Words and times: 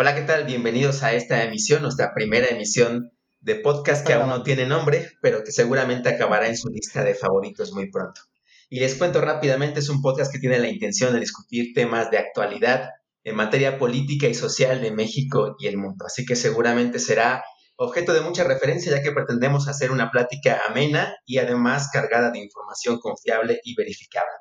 Hola, 0.00 0.14
¿qué 0.14 0.22
tal? 0.22 0.44
Bienvenidos 0.44 1.02
a 1.02 1.12
esta 1.12 1.44
emisión, 1.44 1.82
nuestra 1.82 2.14
primera 2.14 2.46
emisión 2.46 3.12
de 3.40 3.56
podcast 3.56 4.06
que 4.06 4.14
aún 4.14 4.30
no 4.30 4.42
tiene 4.42 4.64
nombre, 4.64 5.10
pero 5.20 5.44
que 5.44 5.52
seguramente 5.52 6.08
acabará 6.08 6.48
en 6.48 6.56
su 6.56 6.70
lista 6.70 7.04
de 7.04 7.14
favoritos 7.14 7.74
muy 7.74 7.90
pronto. 7.90 8.22
Y 8.70 8.80
les 8.80 8.94
cuento 8.94 9.20
rápidamente, 9.20 9.80
es 9.80 9.90
un 9.90 10.00
podcast 10.00 10.32
que 10.32 10.38
tiene 10.38 10.58
la 10.58 10.70
intención 10.70 11.12
de 11.12 11.20
discutir 11.20 11.74
temas 11.74 12.10
de 12.10 12.16
actualidad 12.16 12.88
en 13.24 13.36
materia 13.36 13.78
política 13.78 14.26
y 14.26 14.32
social 14.32 14.80
de 14.80 14.90
México 14.90 15.56
y 15.58 15.66
el 15.66 15.76
mundo. 15.76 16.06
Así 16.06 16.24
que 16.24 16.34
seguramente 16.34 16.98
será 16.98 17.44
objeto 17.76 18.14
de 18.14 18.22
mucha 18.22 18.44
referencia 18.44 18.90
ya 18.90 19.02
que 19.02 19.12
pretendemos 19.12 19.68
hacer 19.68 19.90
una 19.90 20.10
plática 20.10 20.62
amena 20.66 21.14
y 21.26 21.36
además 21.36 21.90
cargada 21.92 22.30
de 22.30 22.38
información 22.38 22.98
confiable 23.00 23.60
y 23.64 23.74
verificable. 23.74 24.32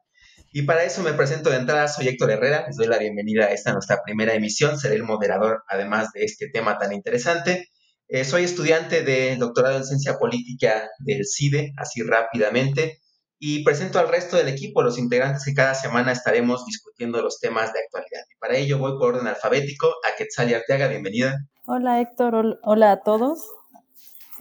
Y 0.51 0.63
para 0.63 0.83
eso 0.83 1.03
me 1.03 1.13
presento 1.13 1.51
de 1.51 1.57
entrada, 1.57 1.87
soy 1.87 2.07
Héctor 2.07 2.31
Herrera, 2.31 2.65
les 2.65 2.75
doy 2.75 2.87
la 2.87 2.97
bienvenida 2.97 3.45
a 3.45 3.51
esta 3.51 3.71
nuestra 3.71 4.01
primera 4.03 4.33
emisión, 4.33 4.79
seré 4.79 4.95
el 4.95 5.03
moderador 5.03 5.63
además 5.67 6.11
de 6.13 6.23
este 6.23 6.49
tema 6.49 6.77
tan 6.79 6.91
interesante. 6.91 7.69
Eh, 8.07 8.25
soy 8.25 8.45
estudiante 8.45 9.03
de 9.03 9.35
doctorado 9.35 9.77
en 9.77 9.85
ciencia 9.85 10.17
política 10.17 10.89
del 10.99 11.25
CIDE, 11.27 11.73
así 11.77 12.01
rápidamente, 12.01 12.99
y 13.37 13.63
presento 13.63 13.99
al 13.99 14.09
resto 14.09 14.37
del 14.37 14.47
equipo, 14.47 14.81
los 14.81 14.97
integrantes 14.97 15.45
que 15.45 15.53
cada 15.53 15.75
semana 15.75 16.11
estaremos 16.11 16.65
discutiendo 16.65 17.21
los 17.21 17.39
temas 17.39 17.71
de 17.71 17.79
actualidad. 17.79 18.23
Y 18.35 18.39
para 18.39 18.57
ello 18.57 18.79
voy 18.79 18.93
por 18.97 19.13
orden 19.13 19.27
alfabético 19.27 19.87
a 20.03 20.15
Quetzal 20.17 20.51
Arteaga, 20.53 20.87
bienvenida. 20.87 21.37
Hola 21.67 22.01
Héctor, 22.01 22.59
hola 22.63 22.91
a 22.91 23.01
todos. 23.03 23.39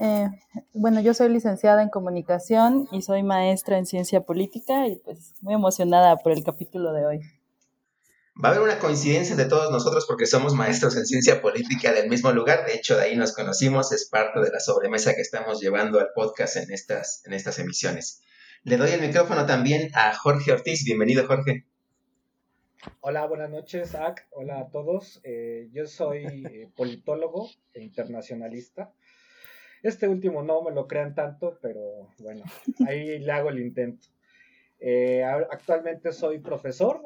Eh, 0.01 0.29
bueno, 0.75 1.01
yo 1.01 1.13
soy 1.13 1.29
licenciada 1.29 1.83
en 1.83 1.89
comunicación 1.89 2.89
y 2.93 3.03
soy 3.03 3.23
maestra 3.23 3.79
en 3.79 3.87
ciencia 3.87 4.21
política 4.23 4.87
y 4.87 4.97
pues 4.97 5.35
muy 5.41 5.55
emocionada 5.55 6.17
por 6.19 6.33
el 6.33 6.45
capítulo 6.45 6.93
de 6.93 7.07
hoy. 7.07 7.21
Va 8.43 8.51
a 8.51 8.53
haber 8.53 8.63
una 8.63 8.79
coincidencia 8.79 9.35
de 9.35 9.47
todos 9.47 9.73
nosotros 9.73 10.07
porque 10.07 10.27
somos 10.27 10.55
maestros 10.55 10.97
en 10.97 11.07
ciencia 11.07 11.43
política 11.43 11.93
del 11.93 12.09
mismo 12.09 12.31
lugar. 12.31 12.65
De 12.67 12.75
hecho, 12.75 12.97
de 12.97 13.03
ahí 13.03 13.17
nos 13.17 13.33
conocimos. 13.35 13.91
Es 13.91 14.09
parte 14.09 14.39
de 14.41 14.51
la 14.51 14.61
sobremesa 14.61 15.15
que 15.15 15.23
estamos 15.23 15.61
llevando 15.61 15.99
al 15.99 16.11
podcast 16.15 16.57
en 16.57 16.71
estas, 16.71 17.23
en 17.27 17.33
estas 17.33 17.59
emisiones. 17.59 18.23
Le 18.63 18.77
doy 18.77 18.91
el 18.91 19.01
micrófono 19.01 19.45
también 19.45 19.91
a 19.95 20.15
Jorge 20.15 20.53
Ortiz. 20.53 20.85
Bienvenido, 20.85 21.27
Jorge. 21.27 21.67
Hola, 23.01 23.27
buenas 23.27 23.51
noches, 23.51 23.91
Zach. 23.91 24.29
Hola 24.31 24.61
a 24.61 24.71
todos. 24.71 25.21
Eh, 25.25 25.69
yo 25.73 25.89
soy 25.89 26.25
eh, 26.27 26.71
politólogo 26.77 27.49
e 27.75 27.83
internacionalista. 27.83 28.93
Este 29.83 30.09
último 30.09 30.43
no 30.43 30.63
me 30.63 30.73
lo 30.73 30.87
crean 30.87 31.15
tanto, 31.15 31.59
pero 31.63 32.09
bueno, 32.19 32.45
ahí 32.87 33.19
le 33.19 33.33
hago 33.33 33.51
el 33.51 33.61
intento. 33.61 34.09
Eh, 34.81 35.25
actualmente 35.25 36.13
soy 36.13 36.39
profesor 36.39 37.03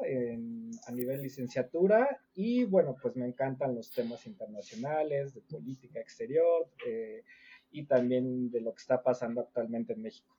a 0.87 0.91
nivel 0.91 1.23
licenciatura 1.23 2.19
y 2.35 2.65
bueno, 2.65 2.95
pues 3.01 3.15
me 3.15 3.25
encantan 3.25 3.73
los 3.73 3.91
temas 3.91 4.27
internacionales, 4.27 5.33
de 5.33 5.41
política 5.41 5.99
exterior 5.99 6.67
y 7.71 7.85
también 7.85 8.51
de 8.51 8.61
lo 8.61 8.73
que 8.73 8.81
está 8.81 9.01
pasando 9.01 9.41
actualmente 9.41 9.93
en 9.93 10.03
México. 10.03 10.35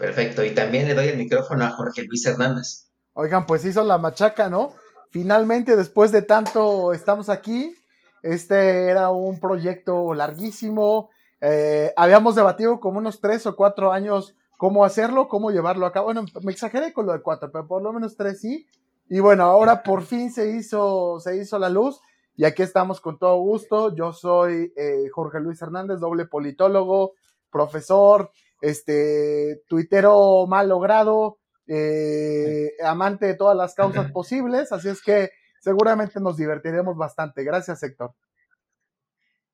Perfecto. 0.00 0.42
Y 0.42 0.52
también 0.52 0.88
le 0.88 0.94
doy 0.94 1.08
el 1.08 1.18
micrófono 1.18 1.64
a 1.64 1.70
Jorge 1.70 2.04
Luis 2.04 2.24
Hernández. 2.24 2.90
Oigan, 3.12 3.44
pues 3.46 3.64
hizo 3.66 3.84
la 3.84 3.98
machaca, 3.98 4.48
¿no? 4.48 4.74
Finalmente, 5.10 5.76
después 5.76 6.10
de 6.10 6.22
tanto, 6.22 6.94
estamos 6.94 7.28
aquí. 7.28 7.74
Este 8.22 8.88
era 8.88 9.10
un 9.10 9.40
proyecto 9.40 10.14
larguísimo. 10.14 11.10
Eh, 11.40 11.92
habíamos 11.96 12.34
debatido 12.34 12.80
como 12.80 12.98
unos 12.98 13.20
tres 13.20 13.46
o 13.46 13.56
cuatro 13.56 13.92
años 13.92 14.36
cómo 14.58 14.84
hacerlo, 14.84 15.28
cómo 15.28 15.50
llevarlo 15.50 15.86
a 15.86 15.92
cabo. 15.92 16.06
Bueno, 16.06 16.24
me 16.42 16.52
exageré 16.52 16.92
con 16.92 17.06
lo 17.06 17.12
de 17.12 17.22
cuatro, 17.22 17.50
pero 17.50 17.66
por 17.66 17.82
lo 17.82 17.92
menos 17.92 18.16
tres 18.16 18.40
sí. 18.40 18.66
Y 19.08 19.20
bueno, 19.20 19.44
ahora 19.44 19.82
por 19.82 20.02
fin 20.02 20.30
se 20.30 20.50
hizo, 20.50 21.18
se 21.20 21.36
hizo 21.36 21.58
la 21.58 21.68
luz 21.68 22.00
y 22.36 22.44
aquí 22.44 22.62
estamos 22.62 23.00
con 23.00 23.18
todo 23.18 23.38
gusto. 23.40 23.94
Yo 23.94 24.12
soy 24.12 24.72
eh, 24.76 25.08
Jorge 25.12 25.40
Luis 25.40 25.60
Hernández, 25.62 25.98
doble 25.98 26.26
politólogo, 26.26 27.14
profesor, 27.50 28.30
este, 28.60 29.62
tuitero 29.66 30.46
mal 30.46 30.68
logrado, 30.68 31.38
eh, 31.66 32.72
amante 32.84 33.26
de 33.26 33.34
todas 33.34 33.56
las 33.56 33.74
causas 33.74 34.10
posibles, 34.12 34.72
así 34.72 34.88
es 34.88 35.02
que 35.02 35.30
seguramente 35.60 36.20
nos 36.20 36.36
divertiremos 36.36 36.96
bastante. 36.96 37.44
Gracias, 37.44 37.82
Héctor. 37.82 38.14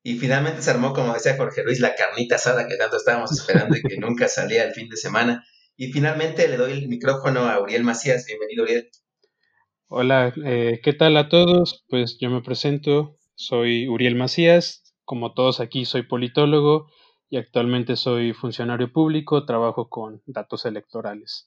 Y 0.03 0.17
finalmente 0.17 0.61
se 0.61 0.71
armó, 0.71 0.93
como 0.93 1.13
decía 1.13 1.35
Jorge 1.35 1.63
Luis, 1.63 1.79
la 1.79 1.95
carnita 1.95 2.35
asada 2.35 2.67
que 2.67 2.77
tanto 2.77 2.97
estábamos 2.97 3.31
esperando 3.31 3.75
y 3.75 3.81
que 3.81 3.97
nunca 3.99 4.27
salía 4.27 4.63
el 4.63 4.73
fin 4.73 4.89
de 4.89 4.97
semana. 4.97 5.45
Y 5.75 5.91
finalmente 5.91 6.47
le 6.47 6.57
doy 6.57 6.71
el 6.71 6.87
micrófono 6.87 7.41
a 7.41 7.61
Uriel 7.61 7.83
Macías. 7.83 8.25
Bienvenido, 8.25 8.63
Uriel. 8.63 8.89
Hola, 9.89 10.33
eh, 10.43 10.79
¿qué 10.83 10.93
tal 10.93 11.15
a 11.17 11.29
todos? 11.29 11.85
Pues 11.87 12.17
yo 12.19 12.29
me 12.29 12.41
presento, 12.41 13.17
soy 13.35 13.87
Uriel 13.87 14.15
Macías, 14.15 14.83
como 15.05 15.33
todos 15.33 15.59
aquí 15.59 15.85
soy 15.85 16.03
politólogo 16.03 16.87
y 17.29 17.37
actualmente 17.37 17.95
soy 17.95 18.33
funcionario 18.33 18.91
público, 18.91 19.45
trabajo 19.45 19.87
con 19.89 20.21
datos 20.25 20.65
electorales. 20.65 21.45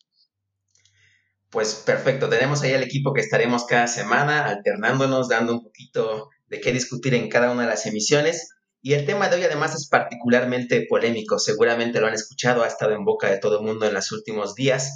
Pues 1.51 1.75
perfecto, 1.75 2.29
tenemos 2.29 2.63
ahí 2.63 2.75
al 2.75 2.85
equipo 2.85 3.13
que 3.13 3.21
estaremos 3.21 3.65
cada 3.65 3.89
semana 3.89 4.47
alternándonos, 4.47 5.29
dando 5.29 5.55
un 5.55 5.65
poquito 5.65 6.29
de 6.49 6.61
qué 6.61 6.73
discutir 6.73 7.13
en 7.15 7.29
cada 7.29 7.51
una 7.51 7.63
de 7.63 7.69
las 7.69 7.87
emisiones. 7.87 8.51
Y 8.83 8.93
el 8.93 9.05
tema 9.05 9.29
de 9.29 9.37
hoy 9.37 9.43
además 9.43 9.75
es 9.75 9.89
particularmente 9.89 10.87
polémico, 10.89 11.41
seguramente 11.41 12.01
lo 12.01 12.07
han 12.07 12.15
escuchado, 12.15 12.63
ha 12.63 12.69
estado 12.69 12.93
en 12.93 13.05
boca 13.05 13.29
de 13.29 13.39
todo 13.39 13.59
el 13.59 13.67
mundo 13.67 13.87
en 13.87 13.95
los 13.95 14.13
últimos 14.13 14.55
días. 14.55 14.93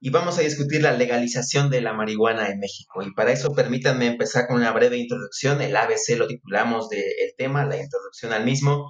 Y 0.00 0.08
vamos 0.08 0.38
a 0.38 0.42
discutir 0.42 0.80
la 0.80 0.92
legalización 0.92 1.68
de 1.68 1.82
la 1.82 1.92
marihuana 1.92 2.48
en 2.48 2.58
México. 2.58 3.02
Y 3.02 3.12
para 3.12 3.32
eso 3.32 3.52
permítanme 3.52 4.06
empezar 4.06 4.46
con 4.46 4.56
una 4.56 4.72
breve 4.72 4.96
introducción. 4.96 5.60
El 5.60 5.76
ABC 5.76 6.16
lo 6.16 6.26
titulamos 6.26 6.88
del 6.88 7.02
tema, 7.36 7.66
la 7.66 7.76
introducción 7.76 8.32
al 8.32 8.44
mismo. 8.44 8.86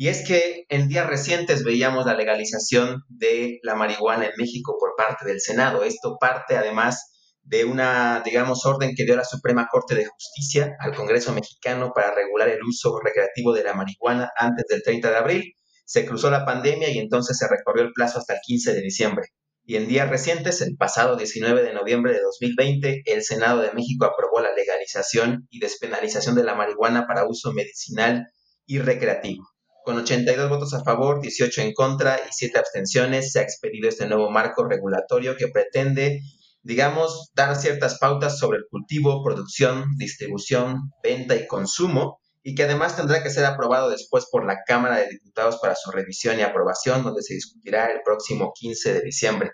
Y 0.00 0.08
es 0.08 0.26
que 0.26 0.64
en 0.70 0.88
días 0.88 1.06
recientes 1.06 1.62
veíamos 1.62 2.06
la 2.06 2.14
legalización 2.14 3.04
de 3.10 3.58
la 3.62 3.74
marihuana 3.74 4.24
en 4.24 4.32
México 4.38 4.78
por 4.80 4.94
parte 4.96 5.26
del 5.26 5.42
Senado. 5.42 5.84
Esto 5.84 6.16
parte 6.18 6.56
además 6.56 7.36
de 7.42 7.66
una, 7.66 8.22
digamos, 8.24 8.64
orden 8.64 8.94
que 8.96 9.04
dio 9.04 9.14
la 9.14 9.26
Suprema 9.26 9.68
Corte 9.70 9.94
de 9.94 10.06
Justicia 10.06 10.74
al 10.78 10.94
Congreso 10.94 11.34
mexicano 11.34 11.92
para 11.94 12.14
regular 12.14 12.48
el 12.48 12.62
uso 12.62 12.98
recreativo 12.98 13.52
de 13.52 13.62
la 13.62 13.74
marihuana 13.74 14.30
antes 14.38 14.64
del 14.70 14.82
30 14.82 15.10
de 15.10 15.16
abril. 15.18 15.52
Se 15.84 16.06
cruzó 16.06 16.30
la 16.30 16.46
pandemia 16.46 16.88
y 16.88 16.96
entonces 16.96 17.36
se 17.36 17.46
recorrió 17.46 17.82
el 17.82 17.92
plazo 17.92 18.20
hasta 18.20 18.32
el 18.32 18.40
15 18.42 18.72
de 18.72 18.80
diciembre. 18.80 19.26
Y 19.64 19.76
en 19.76 19.86
días 19.86 20.08
recientes, 20.08 20.62
el 20.62 20.78
pasado 20.78 21.16
19 21.16 21.62
de 21.62 21.74
noviembre 21.74 22.14
de 22.14 22.22
2020, 22.22 23.02
el 23.04 23.22
Senado 23.22 23.60
de 23.60 23.74
México 23.74 24.06
aprobó 24.06 24.40
la 24.40 24.54
legalización 24.54 25.46
y 25.50 25.60
despenalización 25.60 26.36
de 26.36 26.44
la 26.44 26.54
marihuana 26.54 27.06
para 27.06 27.26
uso 27.26 27.52
medicinal 27.52 28.28
y 28.64 28.78
recreativo. 28.78 29.44
Con 29.84 29.96
82 29.96 30.48
votos 30.48 30.74
a 30.74 30.84
favor, 30.84 31.20
18 31.20 31.62
en 31.62 31.72
contra 31.72 32.18
y 32.18 32.28
7 32.30 32.58
abstenciones, 32.58 33.32
se 33.32 33.40
ha 33.40 33.42
expedido 33.42 33.88
este 33.88 34.06
nuevo 34.06 34.30
marco 34.30 34.64
regulatorio 34.64 35.36
que 35.36 35.48
pretende, 35.48 36.20
digamos, 36.62 37.30
dar 37.34 37.56
ciertas 37.56 37.98
pautas 37.98 38.38
sobre 38.38 38.58
el 38.58 38.64
cultivo, 38.70 39.24
producción, 39.24 39.96
distribución, 39.96 40.90
venta 41.02 41.34
y 41.34 41.46
consumo, 41.46 42.20
y 42.42 42.54
que 42.54 42.64
además 42.64 42.96
tendrá 42.96 43.22
que 43.22 43.30
ser 43.30 43.44
aprobado 43.44 43.90
después 43.90 44.26
por 44.30 44.46
la 44.46 44.62
Cámara 44.66 44.98
de 44.98 45.08
Diputados 45.08 45.58
para 45.60 45.74
su 45.76 45.90
revisión 45.90 46.38
y 46.38 46.42
aprobación, 46.42 47.02
donde 47.02 47.22
se 47.22 47.34
discutirá 47.34 47.90
el 47.90 48.00
próximo 48.04 48.52
15 48.54 48.94
de 48.94 49.00
diciembre. 49.02 49.50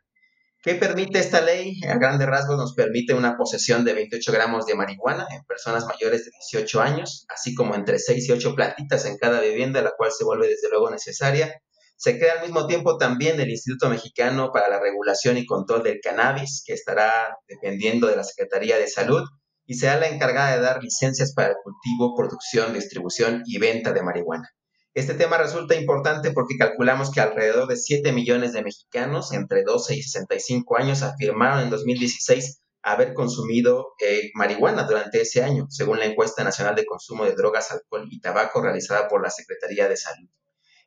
¿Qué 0.66 0.74
permite 0.74 1.20
esta 1.20 1.42
ley? 1.42 1.78
A 1.88 1.96
grandes 1.96 2.26
rasgos 2.26 2.56
nos 2.56 2.74
permite 2.74 3.14
una 3.14 3.36
posesión 3.36 3.84
de 3.84 3.94
28 3.94 4.32
gramos 4.32 4.66
de 4.66 4.74
marihuana 4.74 5.24
en 5.30 5.44
personas 5.44 5.86
mayores 5.86 6.24
de 6.24 6.32
18 6.32 6.80
años, 6.80 7.24
así 7.28 7.54
como 7.54 7.76
entre 7.76 8.00
6 8.00 8.28
y 8.28 8.32
8 8.32 8.56
plantitas 8.56 9.04
en 9.06 9.16
cada 9.16 9.40
vivienda, 9.40 9.80
la 9.80 9.92
cual 9.96 10.10
se 10.10 10.24
vuelve 10.24 10.48
desde 10.48 10.68
luego 10.68 10.90
necesaria. 10.90 11.62
Se 11.94 12.18
crea 12.18 12.32
al 12.32 12.42
mismo 12.42 12.66
tiempo 12.66 12.98
también 12.98 13.40
el 13.40 13.48
Instituto 13.48 13.88
Mexicano 13.88 14.50
para 14.52 14.68
la 14.68 14.80
Regulación 14.80 15.36
y 15.36 15.46
Control 15.46 15.84
del 15.84 16.00
Cannabis, 16.02 16.64
que 16.66 16.72
estará 16.72 17.38
dependiendo 17.46 18.08
de 18.08 18.16
la 18.16 18.24
Secretaría 18.24 18.76
de 18.76 18.88
Salud, 18.88 19.22
y 19.66 19.74
será 19.74 20.00
la 20.00 20.08
encargada 20.08 20.56
de 20.56 20.62
dar 20.62 20.82
licencias 20.82 21.32
para 21.32 21.50
el 21.50 21.56
cultivo, 21.62 22.16
producción, 22.16 22.74
distribución 22.74 23.44
y 23.46 23.58
venta 23.58 23.92
de 23.92 24.02
marihuana. 24.02 24.50
Este 24.96 25.12
tema 25.12 25.36
resulta 25.36 25.74
importante 25.74 26.30
porque 26.30 26.56
calculamos 26.56 27.10
que 27.10 27.20
alrededor 27.20 27.68
de 27.68 27.76
7 27.76 28.12
millones 28.12 28.54
de 28.54 28.62
mexicanos 28.62 29.30
entre 29.34 29.62
12 29.62 29.94
y 29.94 30.02
65 30.02 30.78
años 30.78 31.02
afirmaron 31.02 31.60
en 31.60 31.68
2016 31.68 32.62
haber 32.80 33.12
consumido 33.12 33.88
eh, 34.00 34.30
marihuana 34.32 34.84
durante 34.84 35.20
ese 35.20 35.44
año, 35.44 35.66
según 35.68 35.98
la 35.98 36.06
encuesta 36.06 36.44
nacional 36.44 36.74
de 36.76 36.86
consumo 36.86 37.26
de 37.26 37.34
drogas, 37.34 37.72
alcohol 37.72 38.08
y 38.10 38.20
tabaco 38.22 38.62
realizada 38.62 39.06
por 39.06 39.22
la 39.22 39.28
Secretaría 39.28 39.86
de 39.86 39.98
Salud. 39.98 40.30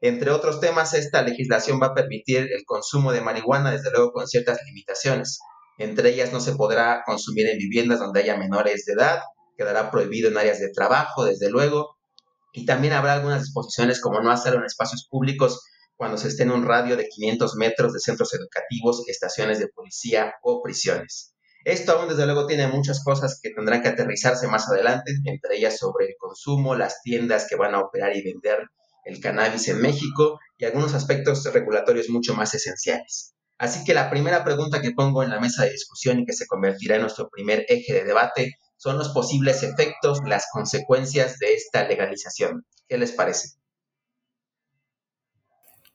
Entre 0.01 0.31
otros 0.31 0.59
temas, 0.59 0.95
esta 0.95 1.21
legislación 1.21 1.79
va 1.79 1.87
a 1.87 1.93
permitir 1.93 2.51
el 2.51 2.63
consumo 2.65 3.11
de 3.11 3.21
marihuana, 3.21 3.69
desde 3.69 3.91
luego 3.91 4.11
con 4.11 4.27
ciertas 4.27 4.59
limitaciones. 4.65 5.37
Entre 5.77 6.09
ellas 6.09 6.33
no 6.33 6.39
se 6.39 6.55
podrá 6.55 7.03
consumir 7.05 7.45
en 7.45 7.59
viviendas 7.59 7.99
donde 7.99 8.21
haya 8.21 8.37
menores 8.37 8.85
de 8.85 8.93
edad, 8.93 9.19
quedará 9.55 9.91
prohibido 9.91 10.29
en 10.29 10.37
áreas 10.39 10.59
de 10.59 10.71
trabajo, 10.71 11.25
desde 11.25 11.51
luego, 11.51 11.98
y 12.53 12.65
también 12.65 12.93
habrá 12.93 13.13
algunas 13.13 13.41
disposiciones 13.41 14.01
como 14.01 14.21
no 14.21 14.31
hacerlo 14.31 14.59
en 14.59 14.65
espacios 14.65 15.07
públicos 15.09 15.61
cuando 15.95 16.17
se 16.17 16.29
esté 16.29 16.43
en 16.43 16.51
un 16.51 16.65
radio 16.65 16.95
de 16.95 17.07
500 17.07 17.55
metros 17.55 17.93
de 17.93 17.99
centros 17.99 18.33
educativos, 18.33 19.03
estaciones 19.07 19.59
de 19.59 19.67
policía 19.67 20.33
o 20.43 20.61
prisiones. 20.61 21.35
Esto 21.65 21.91
aún 21.91 22.07
desde 22.07 22.25
luego 22.25 22.47
tiene 22.47 22.67
muchas 22.67 23.03
cosas 23.03 23.39
que 23.43 23.49
tendrán 23.49 23.81
que 23.81 23.89
aterrizarse 23.89 24.47
más 24.47 24.69
adelante, 24.69 25.11
entre 25.25 25.57
ellas 25.57 25.77
sobre 25.77 26.05
el 26.05 26.15
consumo, 26.17 26.73
las 26.73 27.01
tiendas 27.01 27.47
que 27.49 27.57
van 27.57 27.75
a 27.75 27.81
operar 27.81 28.15
y 28.15 28.23
vender 28.23 28.59
el 29.03 29.19
cannabis 29.19 29.67
en 29.67 29.81
México 29.81 30.39
y 30.57 30.65
algunos 30.65 30.93
aspectos 30.93 31.43
regulatorios 31.51 32.09
mucho 32.09 32.33
más 32.33 32.53
esenciales. 32.53 33.33
Así 33.57 33.83
que 33.83 33.93
la 33.93 34.09
primera 34.09 34.45
pregunta 34.45 34.81
que 34.81 34.91
pongo 34.91 35.21
en 35.21 35.31
la 35.31 35.39
mesa 35.41 35.65
de 35.65 35.71
discusión 35.71 36.19
y 36.19 36.25
que 36.25 36.33
se 36.33 36.47
convertirá 36.47 36.95
en 36.95 37.01
nuestro 37.01 37.29
primer 37.29 37.65
eje 37.67 37.93
de 37.93 38.05
debate 38.05 38.53
son 38.79 38.97
los 38.97 39.09
posibles 39.09 39.61
efectos, 39.61 40.21
las 40.25 40.47
consecuencias 40.53 41.37
de 41.37 41.53
esta 41.53 41.85
legalización. 41.85 42.65
¿Qué 42.87 42.97
les 42.97 43.11
parece? 43.11 43.59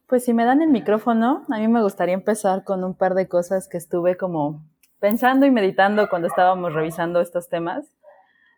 Pues 0.06 0.26
si 0.26 0.34
me 0.34 0.44
dan 0.44 0.60
el 0.60 0.68
micrófono, 0.68 1.46
a 1.48 1.58
mí 1.58 1.66
me 1.66 1.82
gustaría 1.82 2.14
empezar 2.14 2.62
con 2.62 2.84
un 2.84 2.94
par 2.94 3.14
de 3.14 3.26
cosas 3.26 3.68
que 3.68 3.78
estuve 3.78 4.18
como 4.18 4.62
pensando 5.00 5.46
y 5.46 5.50
meditando 5.50 6.10
cuando 6.10 6.28
estábamos 6.28 6.74
revisando 6.74 7.22
estos 7.22 7.48
temas. 7.48 7.86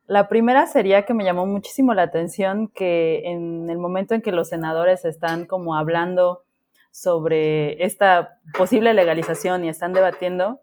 La 0.09 0.29
primera 0.29 0.67
sería 0.67 1.05
que 1.05 1.15
me 1.15 1.25
llamó 1.25 1.47
muchísimo 1.47 1.95
la 1.95 2.03
atención 2.03 2.67
que 2.67 3.23
en 3.27 3.71
el 3.71 3.79
momento 3.79 4.15
en 4.15 4.23
que 4.23 4.33
los 4.33 4.49
senadores 4.49 5.05
están 5.05 5.47
como 5.47 5.77
hablando 5.77 6.43
sobre 6.91 7.85
esta 7.85 8.41
posible 8.59 8.93
legalización 8.93 9.65
y 9.65 9.69
están 9.69 9.93
debatiendo, 9.93 10.61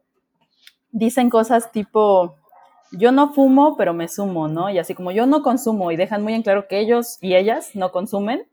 dicen 0.92 1.30
cosas 1.30 1.71
tipo, 1.71 2.36
yo 2.94 3.12
no 3.12 3.34
fumo, 3.34 3.75
pero 3.78 3.94
me 3.94 4.07
sumo, 4.07 4.48
¿no? 4.48 4.69
Y 4.69 4.80
así 4.80 4.95
como 4.95 5.12
yo 5.12 5.25
no 5.25 5.44
consumo 5.44 5.92
y 5.92 5.95
dejan 5.95 6.24
muy 6.24 6.34
en 6.34 6.44
claro 6.44 6.68
que 6.68 6.80
ellos 6.80 7.18
y 7.22 7.36
ellas 7.36 7.75
no 7.75 7.92
consumen, 7.92 8.48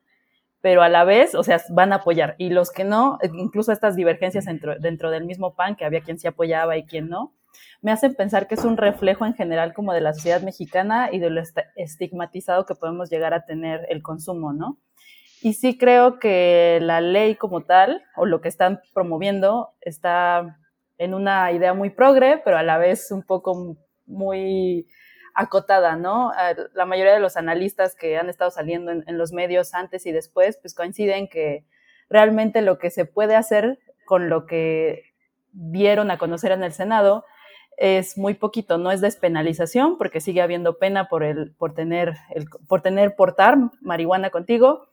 pero 0.60 0.82
a 0.82 0.88
la 0.88 1.04
vez, 1.04 1.34
o 1.34 1.42
sea, 1.42 1.60
van 1.70 1.92
a 1.92 1.96
apoyar. 1.96 2.34
Y 2.38 2.50
los 2.50 2.70
que 2.70 2.84
no, 2.84 3.18
incluso 3.34 3.72
estas 3.72 3.96
divergencias 3.96 4.44
dentro, 4.44 4.78
dentro 4.78 5.10
del 5.10 5.24
mismo 5.24 5.54
PAN, 5.54 5.76
que 5.76 5.84
había 5.84 6.02
quien 6.02 6.18
sí 6.18 6.26
apoyaba 6.26 6.76
y 6.76 6.84
quien 6.84 7.08
no, 7.08 7.34
me 7.82 7.92
hacen 7.92 8.14
pensar 8.14 8.46
que 8.46 8.54
es 8.54 8.64
un 8.64 8.76
reflejo 8.76 9.24
en 9.24 9.34
general 9.34 9.72
como 9.72 9.92
de 9.92 10.00
la 10.00 10.12
sociedad 10.12 10.42
mexicana 10.42 11.08
y 11.12 11.18
de 11.18 11.30
lo 11.30 11.42
estigmatizado 11.76 12.66
que 12.66 12.74
podemos 12.74 13.10
llegar 13.10 13.32
a 13.32 13.44
tener 13.46 13.86
el 13.88 14.02
consumo, 14.02 14.52
¿no? 14.52 14.78
Y 15.42 15.54
sí 15.54 15.78
creo 15.78 16.18
que 16.18 16.78
la 16.82 17.00
ley 17.00 17.36
como 17.36 17.62
tal, 17.62 18.02
o 18.16 18.26
lo 18.26 18.42
que 18.42 18.48
están 18.48 18.80
promoviendo, 18.92 19.70
está 19.80 20.58
en 20.98 21.14
una 21.14 21.50
idea 21.52 21.72
muy 21.72 21.88
progre, 21.88 22.42
pero 22.44 22.58
a 22.58 22.62
la 22.62 22.76
vez 22.76 23.10
un 23.10 23.22
poco 23.22 23.78
muy 24.10 24.86
acotada, 25.34 25.96
¿no? 25.96 26.32
La 26.74 26.84
mayoría 26.84 27.14
de 27.14 27.20
los 27.20 27.36
analistas 27.36 27.94
que 27.94 28.18
han 28.18 28.28
estado 28.28 28.50
saliendo 28.50 28.90
en, 28.90 29.18
los 29.18 29.32
medios 29.32 29.74
antes 29.74 30.06
y 30.06 30.12
después, 30.12 30.58
pues 30.60 30.74
coinciden 30.74 31.28
que 31.28 31.64
realmente 32.08 32.62
lo 32.62 32.78
que 32.78 32.90
se 32.90 33.04
puede 33.04 33.36
hacer 33.36 33.78
con 34.04 34.28
lo 34.28 34.46
que 34.46 35.04
dieron 35.52 36.10
a 36.10 36.18
conocer 36.18 36.52
en 36.52 36.62
el 36.62 36.72
Senado 36.72 37.24
es 37.76 38.18
muy 38.18 38.34
poquito, 38.34 38.76
no 38.76 38.90
es 38.90 39.00
despenalización, 39.00 39.96
porque 39.96 40.20
sigue 40.20 40.42
habiendo 40.42 40.78
pena 40.78 41.08
por 41.08 41.22
el, 41.22 41.54
por 41.54 41.72
tener, 41.72 42.14
el, 42.34 42.46
por 42.68 42.82
tener, 42.82 43.16
portar 43.16 43.56
marihuana 43.80 44.28
contigo, 44.30 44.90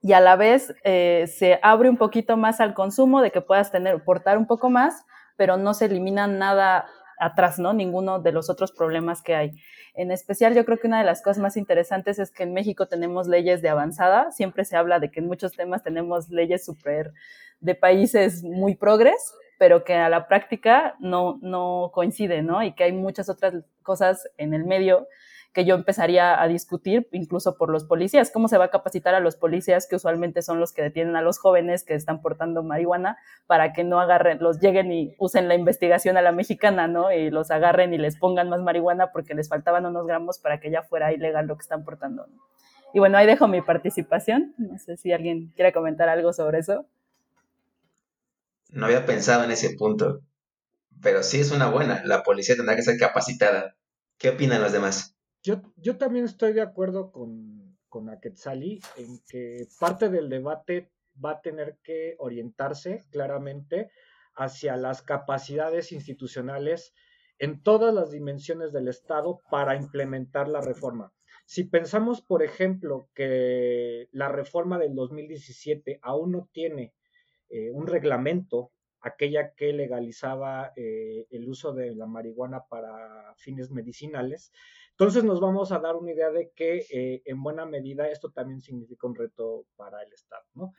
y 0.00 0.12
a 0.12 0.20
la 0.20 0.36
vez 0.36 0.74
eh, 0.84 1.26
se 1.26 1.58
abre 1.62 1.90
un 1.90 1.96
poquito 1.96 2.36
más 2.36 2.60
al 2.60 2.72
consumo 2.72 3.20
de 3.20 3.30
que 3.30 3.40
puedas 3.40 3.70
tener, 3.70 4.02
portar 4.04 4.38
un 4.38 4.46
poco 4.46 4.70
más, 4.70 5.04
pero 5.36 5.56
no 5.56 5.74
se 5.74 5.86
elimina 5.86 6.26
nada 6.26 6.86
atrás, 7.18 7.58
¿no? 7.58 7.72
Ninguno 7.72 8.20
de 8.20 8.32
los 8.32 8.50
otros 8.50 8.72
problemas 8.72 9.22
que 9.22 9.34
hay. 9.34 9.52
En 9.94 10.10
especial, 10.10 10.54
yo 10.54 10.64
creo 10.64 10.78
que 10.78 10.86
una 10.86 10.98
de 10.98 11.04
las 11.04 11.22
cosas 11.22 11.38
más 11.38 11.56
interesantes 11.56 12.18
es 12.18 12.30
que 12.30 12.44
en 12.44 12.52
México 12.52 12.86
tenemos 12.86 13.26
leyes 13.26 13.62
de 13.62 13.68
avanzada. 13.68 14.30
Siempre 14.32 14.64
se 14.64 14.76
habla 14.76 15.00
de 15.00 15.10
que 15.10 15.20
en 15.20 15.26
muchos 15.26 15.52
temas 15.52 15.82
tenemos 15.82 16.28
leyes 16.30 16.64
súper 16.64 17.12
de 17.60 17.74
países 17.74 18.44
muy 18.44 18.76
progres, 18.76 19.34
pero 19.58 19.84
que 19.84 19.94
a 19.94 20.08
la 20.08 20.28
práctica 20.28 20.94
no, 21.00 21.38
no 21.42 21.90
coincide, 21.92 22.42
¿no? 22.42 22.62
Y 22.62 22.74
que 22.74 22.84
hay 22.84 22.92
muchas 22.92 23.28
otras 23.28 23.54
cosas 23.82 24.28
en 24.36 24.54
el 24.54 24.64
medio 24.64 25.08
que 25.52 25.64
yo 25.64 25.74
empezaría 25.74 26.40
a 26.40 26.46
discutir, 26.46 27.08
incluso 27.10 27.56
por 27.56 27.70
los 27.70 27.84
policías. 27.84 28.30
¿Cómo 28.30 28.48
se 28.48 28.58
va 28.58 28.66
a 28.66 28.70
capacitar 28.70 29.14
a 29.14 29.20
los 29.20 29.36
policías, 29.36 29.88
que 29.88 29.96
usualmente 29.96 30.42
son 30.42 30.60
los 30.60 30.72
que 30.72 30.82
detienen 30.82 31.16
a 31.16 31.22
los 31.22 31.38
jóvenes 31.38 31.84
que 31.84 31.94
están 31.94 32.20
portando 32.20 32.62
marihuana, 32.62 33.16
para 33.46 33.72
que 33.72 33.82
no 33.82 34.00
agarren, 34.00 34.38
los 34.40 34.60
lleguen 34.60 34.92
y 34.92 35.14
usen 35.18 35.48
la 35.48 35.54
investigación 35.54 36.16
a 36.16 36.22
la 36.22 36.32
mexicana, 36.32 36.86
¿no? 36.86 37.10
Y 37.12 37.30
los 37.30 37.50
agarren 37.50 37.94
y 37.94 37.98
les 37.98 38.16
pongan 38.18 38.48
más 38.48 38.60
marihuana 38.60 39.10
porque 39.12 39.34
les 39.34 39.48
faltaban 39.48 39.86
unos 39.86 40.06
gramos 40.06 40.38
para 40.38 40.60
que 40.60 40.70
ya 40.70 40.82
fuera 40.82 41.12
ilegal 41.12 41.46
lo 41.46 41.56
que 41.56 41.62
están 41.62 41.84
portando. 41.84 42.26
Y 42.94 43.00
bueno, 43.00 43.18
ahí 43.18 43.26
dejo 43.26 43.48
mi 43.48 43.60
participación. 43.60 44.54
No 44.58 44.78
sé 44.78 44.96
si 44.96 45.12
alguien 45.12 45.52
quiere 45.56 45.72
comentar 45.72 46.08
algo 46.08 46.32
sobre 46.32 46.58
eso. 46.58 46.86
No 48.70 48.86
había 48.86 49.06
pensado 49.06 49.44
en 49.44 49.50
ese 49.50 49.74
punto, 49.76 50.20
pero 51.02 51.22
sí 51.22 51.40
es 51.40 51.50
una 51.50 51.68
buena. 51.68 52.02
La 52.04 52.22
policía 52.22 52.54
tendrá 52.54 52.76
que 52.76 52.82
ser 52.82 52.98
capacitada. 52.98 53.74
¿Qué 54.18 54.30
opinan 54.30 54.62
los 54.62 54.72
demás? 54.72 55.17
Yo, 55.42 55.62
yo 55.76 55.96
también 55.96 56.24
estoy 56.24 56.52
de 56.52 56.62
acuerdo 56.62 57.12
con, 57.12 57.78
con 57.88 58.10
Aketzali 58.10 58.80
en 58.96 59.20
que 59.28 59.66
parte 59.78 60.08
del 60.08 60.28
debate 60.28 60.90
va 61.24 61.32
a 61.32 61.40
tener 61.40 61.78
que 61.82 62.16
orientarse 62.18 63.04
claramente 63.10 63.90
hacia 64.34 64.76
las 64.76 65.02
capacidades 65.02 65.92
institucionales 65.92 66.94
en 67.38 67.62
todas 67.62 67.94
las 67.94 68.10
dimensiones 68.10 68.72
del 68.72 68.88
Estado 68.88 69.40
para 69.50 69.76
implementar 69.76 70.48
la 70.48 70.60
reforma. 70.60 71.12
Si 71.44 71.64
pensamos, 71.64 72.20
por 72.20 72.42
ejemplo, 72.42 73.08
que 73.14 74.08
la 74.12 74.28
reforma 74.28 74.78
del 74.78 74.94
2017 74.94 75.98
aún 76.02 76.32
no 76.32 76.48
tiene 76.52 76.94
eh, 77.48 77.70
un 77.70 77.86
reglamento, 77.86 78.72
aquella 79.00 79.54
que 79.54 79.72
legalizaba 79.72 80.72
eh, 80.76 81.26
el 81.30 81.48
uso 81.48 81.72
de 81.72 81.94
la 81.94 82.06
marihuana 82.06 82.64
para 82.68 83.34
fines 83.36 83.70
medicinales, 83.70 84.52
entonces 84.98 85.22
nos 85.22 85.40
vamos 85.40 85.70
a 85.70 85.78
dar 85.78 85.94
una 85.94 86.10
idea 86.10 86.30
de 86.30 86.50
que 86.56 86.84
eh, 86.90 87.22
en 87.24 87.40
buena 87.40 87.64
medida 87.64 88.08
esto 88.08 88.30
también 88.30 88.60
significa 88.60 89.06
un 89.06 89.14
reto 89.14 89.64
para 89.76 90.02
el 90.02 90.12
Estado. 90.12 90.42
¿no? 90.54 90.74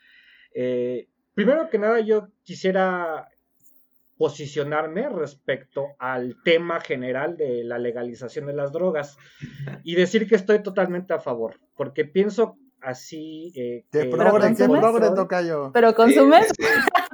Eh, 0.53 1.07
primero 1.33 1.69
que 1.69 1.79
nada 1.79 2.01
yo 2.01 2.27
quisiera 2.43 3.29
posicionarme 4.17 5.07
respecto 5.07 5.95
al 5.99 6.35
tema 6.43 6.81
general 6.81 7.37
de 7.37 7.63
la 7.63 7.77
legalización 7.77 8.47
de 8.47 8.53
las 8.55 8.73
drogas 8.73 9.17
y 9.85 9.95
decir 9.95 10.27
que 10.27 10.35
estoy 10.35 10.61
totalmente 10.61 11.13
a 11.13 11.19
favor, 11.19 11.57
porque 11.77 12.03
pienso 12.03 12.57
así. 12.81 13.53
Eh, 13.55 13.85
que 13.89 14.07
progre, 14.07 14.53
progre, 14.53 15.15
tocayo. 15.15 15.71
¿Pero 15.71 15.95
consumes? 15.95 16.51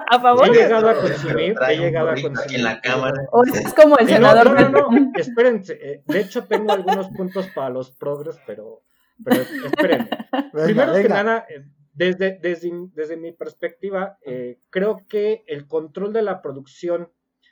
¿A 0.07 0.19
favor? 0.19 0.49
He 0.49 0.53
llegado 0.53 0.89
a 0.89 0.95
consumir, 0.95 1.55
he 1.69 1.77
llegado 1.77 2.09
a 2.09 2.13
consumir. 2.13 2.55
en 2.55 2.63
la 2.63 2.81
cámara. 2.81 3.21
O 3.31 3.43
es 3.43 3.73
como 3.73 3.97
el 3.97 4.07
senador. 4.07 4.53
No, 4.53 4.69
no, 4.69 4.91
no, 4.91 5.11
espérense. 5.15 5.73
Eh, 5.81 6.03
de 6.05 6.19
hecho, 6.19 6.45
tengo 6.45 6.71
algunos 6.71 7.07
puntos 7.09 7.47
para 7.55 7.69
los 7.69 7.91
progres, 7.91 8.37
pero, 8.45 8.83
pero 9.23 9.41
espérenme. 9.41 10.09
Primero 10.53 10.93
que 10.93 11.09
nada, 11.09 11.45
eh, 11.50 11.65
desde, 11.93 12.39
desde, 12.41 12.71
desde 12.93 13.17
mi 13.17 13.31
perspectiva, 13.31 14.17
eh, 14.25 14.59
creo 14.69 15.05
que 15.07 15.43
el 15.47 15.67
control 15.67 16.13
de 16.13 16.21
la 16.21 16.41
producción, 16.41 17.12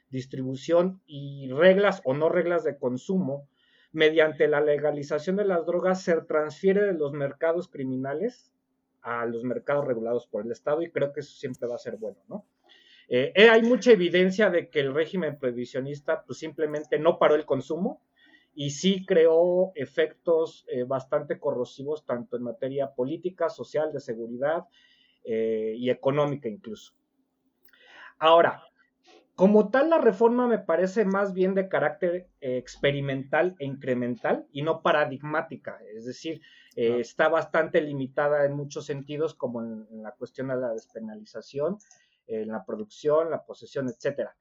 distribución 0.10 1.01
y 1.05 1.50
reglas 1.51 2.01
o 2.05 2.13
no 2.13 2.29
reglas 2.29 2.63
de 2.63 2.77
consumo 2.77 3.48
mediante 3.91 4.48
la 4.48 4.60
legalización 4.60 5.36
de 5.38 5.45
las 5.45 5.65
drogas 5.65 6.01
se 6.01 6.19
transfiere 6.22 6.83
de 6.83 6.93
los 6.93 7.13
mercados 7.13 7.67
criminales 7.67 8.52
a 9.03 9.25
los 9.25 9.43
mercados 9.43 9.86
regulados 9.86 10.25
por 10.27 10.45
el 10.45 10.51
Estado 10.51 10.81
y 10.81 10.89
creo 10.89 11.13
que 11.13 11.19
eso 11.19 11.36
siempre 11.36 11.67
va 11.67 11.75
a 11.75 11.79
ser 11.79 11.98
bueno, 11.98 12.17
¿no? 12.27 12.45
Eh, 13.07 13.33
eh, 13.36 13.50
hay 13.50 13.62
mucha 13.62 13.91
evidencia 13.91 14.50
de 14.50 14.69
que 14.69 14.79
el 14.79 14.93
régimen 14.93 15.38
prohibicionista 15.38 16.24
pues 16.25 16.39
simplemente 16.39 16.98
no 17.00 17.19
paró 17.19 17.36
el 17.36 17.45
consumo 17.45 18.01
y 18.55 18.72
sí 18.72 19.05
creó 19.05 19.72
efectos 19.75 20.65
eh, 20.69 20.83
bastante 20.83 21.38
corrosivos 21.39 22.05
tanto 22.05 22.38
en 22.38 22.43
materia 22.43 22.93
política, 22.93 23.50
social, 23.50 23.91
de 23.91 24.00
seguridad 24.00 24.65
y 25.25 25.89
económica 25.89 26.50
incluso. 26.50 26.93
Ahora, 28.19 28.62
como 29.36 29.69
tal, 29.69 29.89
la 29.89 29.98
reforma 29.98 30.50
me 30.50 30.60
parece 30.60 31.05
más 31.05 31.33
bien 31.33 31.55
de 31.55 31.69
carácter 31.69 32.27
experimental 32.41 33.55
e 33.57 33.65
incremental 33.65 34.45
y 34.51 34.63
no 34.63 34.81
paradigmática. 34.81 35.79
Es 35.95 36.03
decir, 36.03 36.41
eh, 36.75 37.00
está 37.00 37.30
bastante 37.30 37.82
limitada 37.82 38.46
en 38.46 38.53
muchos 38.53 38.86
sentidos, 38.86 39.34
como 39.34 39.62
en, 39.62 39.88
la 40.01 40.12
cuestión 40.12 40.48
de 40.48 40.58
la 40.58 40.74
despenalización, 40.74 41.77
en 42.27 42.50
la 42.50 42.63
producción, 42.65 43.30
la 43.30 43.44
posesión, 43.44 43.89
etcétera. 43.89 44.36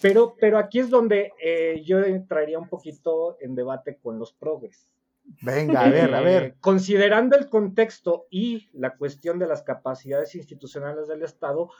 Pero, 0.00 0.34
pero 0.38 0.58
aquí 0.58 0.80
es 0.80 0.90
donde 0.90 1.32
eh, 1.42 1.82
yo 1.84 2.00
entraría 2.00 2.58
un 2.58 2.68
poquito 2.68 3.36
en 3.40 3.54
debate 3.54 3.98
con 3.98 4.18
los 4.18 4.32
progres. 4.32 4.88
Venga, 5.42 5.82
a 5.82 5.90
ver, 5.90 6.14
a 6.14 6.20
ver. 6.20 6.56
Considerando 6.60 7.36
el 7.36 7.48
contexto 7.48 8.26
y 8.30 8.68
la 8.72 8.96
cuestión 8.96 9.38
de 9.38 9.46
las 9.46 9.62
capacidades 9.62 10.34
institucionales 10.34 11.06
del 11.06 11.22
Estado, 11.22 11.70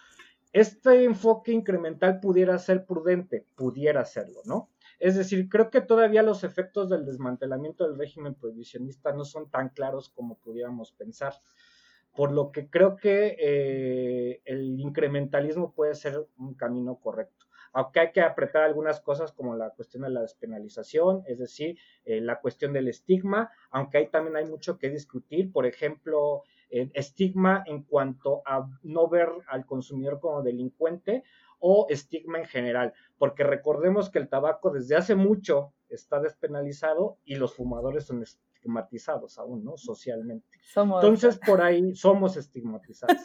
este 0.53 1.05
enfoque 1.05 1.53
incremental 1.53 2.21
pudiera 2.21 2.59
ser 2.59 2.85
prudente, 2.85 3.47
pudiera 3.57 4.05
serlo, 4.05 4.41
¿no? 4.45 4.69
Es 5.01 5.17
decir, 5.17 5.49
creo 5.49 5.71
que 5.71 5.81
todavía 5.81 6.23
los 6.23 6.45
efectos 6.45 6.91
del 6.91 7.07
desmantelamiento 7.07 7.85
del 7.89 7.99
régimen 7.99 8.35
prohibicionista 8.35 9.13
no 9.13 9.25
son 9.25 9.51
tan 9.51 9.71
claros 9.71 10.11
como 10.11 10.39
pudiéramos 10.39 10.93
pensar, 10.93 11.33
por 12.15 12.33
lo 12.33 12.53
que 12.53 12.69
creo 12.69 12.97
que 12.97 13.35
eh, 13.41 14.43
el 14.45 14.79
incrementalismo 14.79 15.73
puede 15.73 15.95
ser 15.95 16.27
un 16.39 16.55
camino 16.55 16.97
correcto. 17.01 17.47
aunque 17.73 18.01
hay 18.01 18.11
que 18.13 18.21
apretar 18.21 18.65
algunas 18.65 19.01
cosas 19.01 19.33
como 19.33 19.57
la 19.57 19.71
cuestión 19.71 20.03
de 20.03 20.11
la 20.11 20.23
despenalización, 20.23 21.23
es 21.27 21.39
decir, 21.39 21.79
eh, 22.05 22.21
la 22.21 22.41
cuestión 22.41 22.73
del 22.73 22.89
estigma, 22.89 23.51
aunque 23.71 23.99
ahí 23.99 24.09
también 24.11 24.37
hay 24.37 24.45
mucho 24.45 24.77
que 24.77 24.91
discutir, 24.91 25.53
por 25.53 25.67
ejemplo, 25.67 26.43
estigma 26.71 27.65
en 27.67 27.83
cuanto 27.83 28.43
a 28.47 28.69
no 28.83 29.09
ver 29.09 29.29
al 29.49 29.67
consumidor 29.67 30.21
como 30.21 30.43
delincuente 30.43 31.25
o 31.61 31.87
estigma 31.89 32.39
en 32.39 32.47
general, 32.47 32.93
porque 33.19 33.45
recordemos 33.45 34.11
que 34.11 34.19
el 34.19 34.29
tabaco 34.29 34.71
desde 34.71 34.97
hace 34.97 35.15
mucho 35.15 35.73
está 35.89 36.21
despenalizado 36.21 37.19
y 37.25 37.37
los 37.37 37.55
fumadores 37.55 38.05
son 38.07 38.23
estigmatizados 38.61 39.39
aún, 39.39 39.65
¿no? 39.65 39.77
Socialmente. 39.77 40.47
Entonces, 40.77 41.39
por 41.39 41.63
ahí 41.63 41.95
somos 41.95 42.37
estigmatizados. 42.37 43.17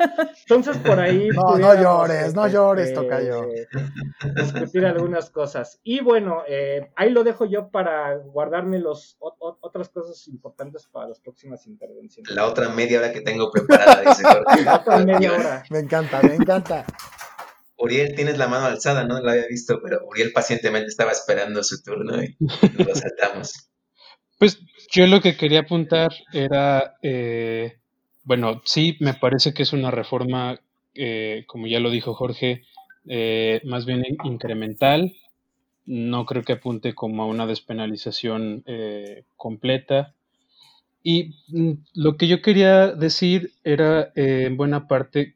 Entonces, 0.42 0.78
por 0.78 1.00
ahí... 1.00 1.30
No, 1.36 1.58
no 1.58 1.76
llores, 1.76 2.34
no 2.34 2.46
este, 2.46 2.56
llores, 2.56 2.94
Tocayo. 2.94 3.46
discutir 4.36 4.86
algunas 4.86 5.30
cosas. 5.30 5.80
Y 5.84 6.00
bueno, 6.00 6.44
eh, 6.48 6.92
ahí 6.96 7.10
lo 7.12 7.24
dejo 7.24 7.46
yo 7.46 7.70
para 7.70 8.16
guardarme 8.18 8.80
los 8.80 9.18
otras 9.20 9.90
cosas 9.90 10.28
importantes 10.28 10.88
para 10.88 11.10
las 11.10 11.20
próximas 11.20 11.68
intervenciones. 11.68 12.34
La 12.34 12.48
otra 12.48 12.70
media 12.70 13.00
hora 13.00 13.12
que 13.12 13.22
tengo 13.22 13.52
preparada, 13.52 14.02
dice 14.02 14.24
La 14.64 14.78
otra 14.78 15.00
media 15.00 15.34
hora. 15.34 15.64
Me 15.70 15.80
encanta, 15.80 16.22
me 16.22 16.36
encanta. 16.36 16.86
Uriel, 17.78 18.16
tienes 18.16 18.38
la 18.38 18.48
mano 18.48 18.66
alzada, 18.66 19.06
no 19.06 19.20
lo 19.22 19.30
había 19.30 19.48
visto, 19.48 19.80
pero 19.84 20.06
Uriel 20.08 20.32
pacientemente 20.32 20.88
estaba 20.88 21.12
esperando 21.12 21.64
su 21.64 21.82
turno 21.84 22.24
y 22.24 22.36
lo 22.40 22.96
saltamos. 22.96 23.70
Pues 24.38 24.60
yo 24.92 25.08
lo 25.08 25.22
que 25.22 25.38
quería 25.38 25.62
apuntar 25.62 26.14
era, 26.34 26.96
eh, 27.02 27.78
bueno, 28.24 28.62
sí, 28.66 28.98
me 29.00 29.14
parece 29.14 29.54
que 29.54 29.64
es 29.64 29.74
una 29.74 29.92
reforma, 29.92 30.60
eh, 30.94 31.44
como 31.48 31.68
ya 31.68 31.80
lo 31.80 31.90
dijo 31.90 32.14
Jorge, 32.14 32.64
eh, 33.08 33.62
más 33.66 33.86
bien 33.86 34.04
incremental. 34.24 35.14
No 35.86 36.26
creo 36.26 36.44
que 36.44 36.54
apunte 36.54 36.96
como 36.96 37.24
a 37.24 37.28
una 37.28 37.46
despenalización 37.46 38.64
completa. 39.36 40.16
Y 41.04 41.36
mm, 41.50 41.74
lo 41.94 42.18
que 42.18 42.28
yo 42.28 42.42
quería 42.42 42.88
decir 42.88 43.52
era, 43.64 44.12
en 44.16 44.58
buena 44.58 44.88
parte, 44.88 45.36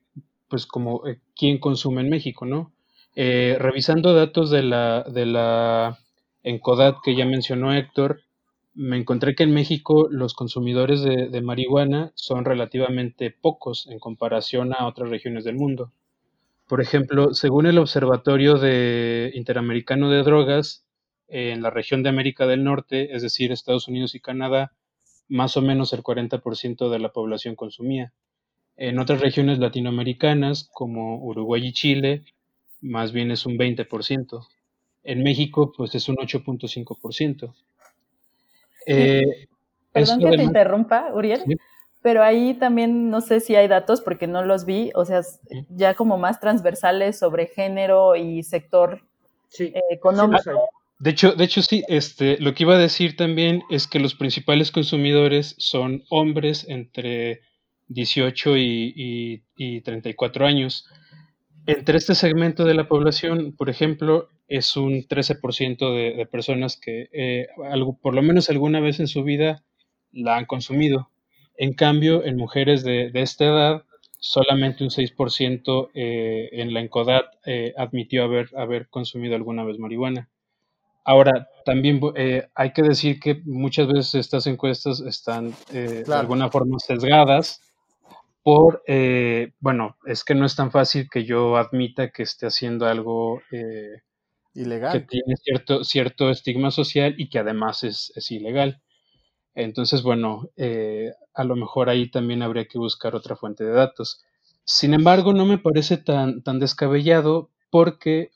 pues 0.49 0.65
como 0.65 1.03
quién 1.35 1.59
consume 1.59 2.01
en 2.01 2.09
México, 2.09 2.45
¿no? 2.45 2.71
revisando 3.15 4.13
datos 4.13 4.49
de 4.49 4.63
la, 4.63 5.03
de 5.03 5.25
la 5.25 5.99
ENCODAT 6.43 6.97
que 7.03 7.15
ya 7.15 7.25
mencionó 7.25 7.73
Héctor, 7.73 8.21
me 8.73 8.97
encontré 8.97 9.35
que 9.35 9.43
en 9.43 9.53
México 9.53 10.07
los 10.09 10.33
consumidores 10.33 11.01
de, 11.01 11.41
marihuana 11.41 12.11
son 12.15 12.45
relativamente 12.45 13.29
pocos 13.29 13.87
en 13.87 13.99
comparación 13.99 14.73
a 14.73 14.87
otras 14.87 15.09
regiones 15.09 15.43
del 15.43 15.55
mundo. 15.55 15.91
Por 16.65 16.79
ejemplo, 16.81 17.33
según 17.33 17.65
el 17.65 17.77
Observatorio 17.77 18.55
de 18.55 19.31
Interamericano 19.33 20.09
de 20.09 20.23
Drogas, 20.23 20.85
en 21.27 21.61
la 21.61 21.71
región 21.71 22.03
de 22.03 22.09
América 22.09 22.47
del 22.47 22.63
Norte, 22.63 23.13
es 23.15 23.21
decir, 23.21 23.51
Estados 23.51 23.87
Unidos 23.87 24.15
y 24.15 24.19
Canadá, 24.19 24.71
más 25.27 25.57
o 25.57 25.61
menos 25.61 25.91
el 25.93 26.01
40% 26.01 26.89
de 26.89 26.99
la 26.99 27.11
población 27.11 27.55
consumía. 27.55 28.13
En 28.81 28.97
otras 28.97 29.19
regiones 29.19 29.59
latinoamericanas, 29.59 30.69
como 30.71 31.17
Uruguay 31.17 31.67
y 31.67 31.73
Chile, 31.73 32.23
más 32.79 33.11
bien 33.11 33.29
es 33.29 33.45
un 33.45 33.57
20%. 33.57 34.47
En 35.03 35.21
México, 35.21 35.73
pues 35.75 35.95
es 35.95 36.07
un 36.07 36.15
8.5%. 36.15 37.53
Eh, 38.85 39.47
Perdón 39.91 40.19
que 40.21 40.37
te 40.37 40.43
interrumpa, 40.43 41.11
Uriel, 41.13 41.43
pero 42.01 42.23
ahí 42.23 42.53
también 42.53 43.09
no 43.09 43.19
sé 43.19 43.41
si 43.41 43.53
hay 43.53 43.67
datos 43.67 43.99
porque 43.99 44.27
no 44.27 44.45
los 44.45 44.63
vi, 44.63 44.91
o 44.95 45.03
sea, 45.03 45.23
ya 45.69 45.95
como 45.95 46.17
más 46.17 46.39
transversales 46.39 47.19
sobre 47.19 47.47
género 47.47 48.15
y 48.15 48.43
sector 48.43 49.01
eh, 49.59 49.73
económico. 49.91 50.69
De 50.99 51.09
hecho, 51.09 51.33
de 51.33 51.43
hecho, 51.43 51.61
sí, 51.61 51.83
este, 51.89 52.37
lo 52.39 52.53
que 52.53 52.63
iba 52.63 52.75
a 52.75 52.79
decir 52.79 53.17
también 53.17 53.61
es 53.69 53.87
que 53.87 53.99
los 53.99 54.15
principales 54.15 54.71
consumidores 54.71 55.55
son 55.57 56.03
hombres 56.09 56.65
entre 56.69 57.41
18 57.89 58.57
y, 58.57 59.43
y 59.55 59.81
34 59.81 60.45
años. 60.45 60.87
Entre 61.65 61.97
este 61.97 62.15
segmento 62.15 62.65
de 62.65 62.73
la 62.73 62.87
población, 62.87 63.53
por 63.55 63.69
ejemplo, 63.69 64.29
es 64.47 64.75
un 64.75 65.07
13% 65.07 65.93
de, 65.93 66.15
de, 66.17 66.25
personas 66.25 66.77
que 66.77 67.09
eh, 67.13 67.47
algo, 67.71 67.97
por 68.01 68.15
lo 68.15 68.21
menos 68.21 68.49
alguna 68.49 68.79
vez 68.79 68.99
en 68.99 69.07
su 69.07 69.23
vida 69.23 69.63
la 70.11 70.37
han 70.37 70.45
consumido. 70.45 71.11
En 71.55 71.73
cambio, 71.73 72.25
en 72.25 72.37
mujeres 72.37 72.83
de, 72.83 73.11
esta 73.13 73.45
edad, 73.45 73.83
solamente 74.17 74.83
un 74.83 74.89
6% 74.89 75.89
eh, 75.93 76.49
en 76.53 76.73
la 76.73 76.79
ENCODAT 76.79 77.25
eh, 77.45 77.73
admitió 77.77 78.23
haber, 78.23 78.49
haber 78.57 78.89
consumido 78.89 79.35
alguna 79.35 79.63
vez 79.63 79.77
marihuana. 79.77 80.29
Ahora, 81.05 81.47
también 81.65 81.99
hay 82.53 82.73
que 82.73 82.81
decir 82.83 83.19
que 83.19 83.41
muchas 83.45 83.87
veces 83.87 84.15
estas 84.15 84.45
encuestas 84.45 84.99
están 84.99 85.53
de 85.71 86.03
alguna 86.13 86.49
forma 86.49 86.77
sesgadas 86.77 87.68
por, 88.43 88.83
bueno, 89.59 89.97
es 90.05 90.23
que 90.23 90.35
no 90.35 90.45
es 90.45 90.55
tan 90.55 90.71
fácil 90.71 91.09
que 91.09 91.25
yo 91.25 91.57
admita 91.57 92.09
que 92.09 92.23
esté 92.23 92.47
haciendo 92.47 92.87
algo 92.87 93.41
Ilegal. 94.53 94.91
que 94.91 94.99
tiene 95.01 95.35
cierto, 95.37 95.83
cierto 95.83 96.29
estigma 96.29 96.71
social 96.71 97.15
y 97.17 97.29
que 97.29 97.39
además 97.39 97.83
es, 97.83 98.11
ilegal. 98.31 98.81
Entonces, 99.55 100.03
bueno, 100.03 100.49
eh, 100.57 101.11
a 101.33 101.43
lo 101.43 101.55
mejor 101.55 101.89
ahí 101.89 102.09
también 102.09 102.41
habría 102.41 102.65
que 102.65 102.77
buscar 102.77 103.15
otra 103.15 103.35
fuente 103.35 103.63
de 103.63 103.71
datos. 103.71 104.23
Sin 104.63 104.93
embargo, 104.93 105.33
no 105.33 105.45
me 105.45 105.57
parece 105.57 105.97
tan, 105.97 106.43
tan 106.43 106.59
descabellado 106.59 107.49
porque 107.69 108.31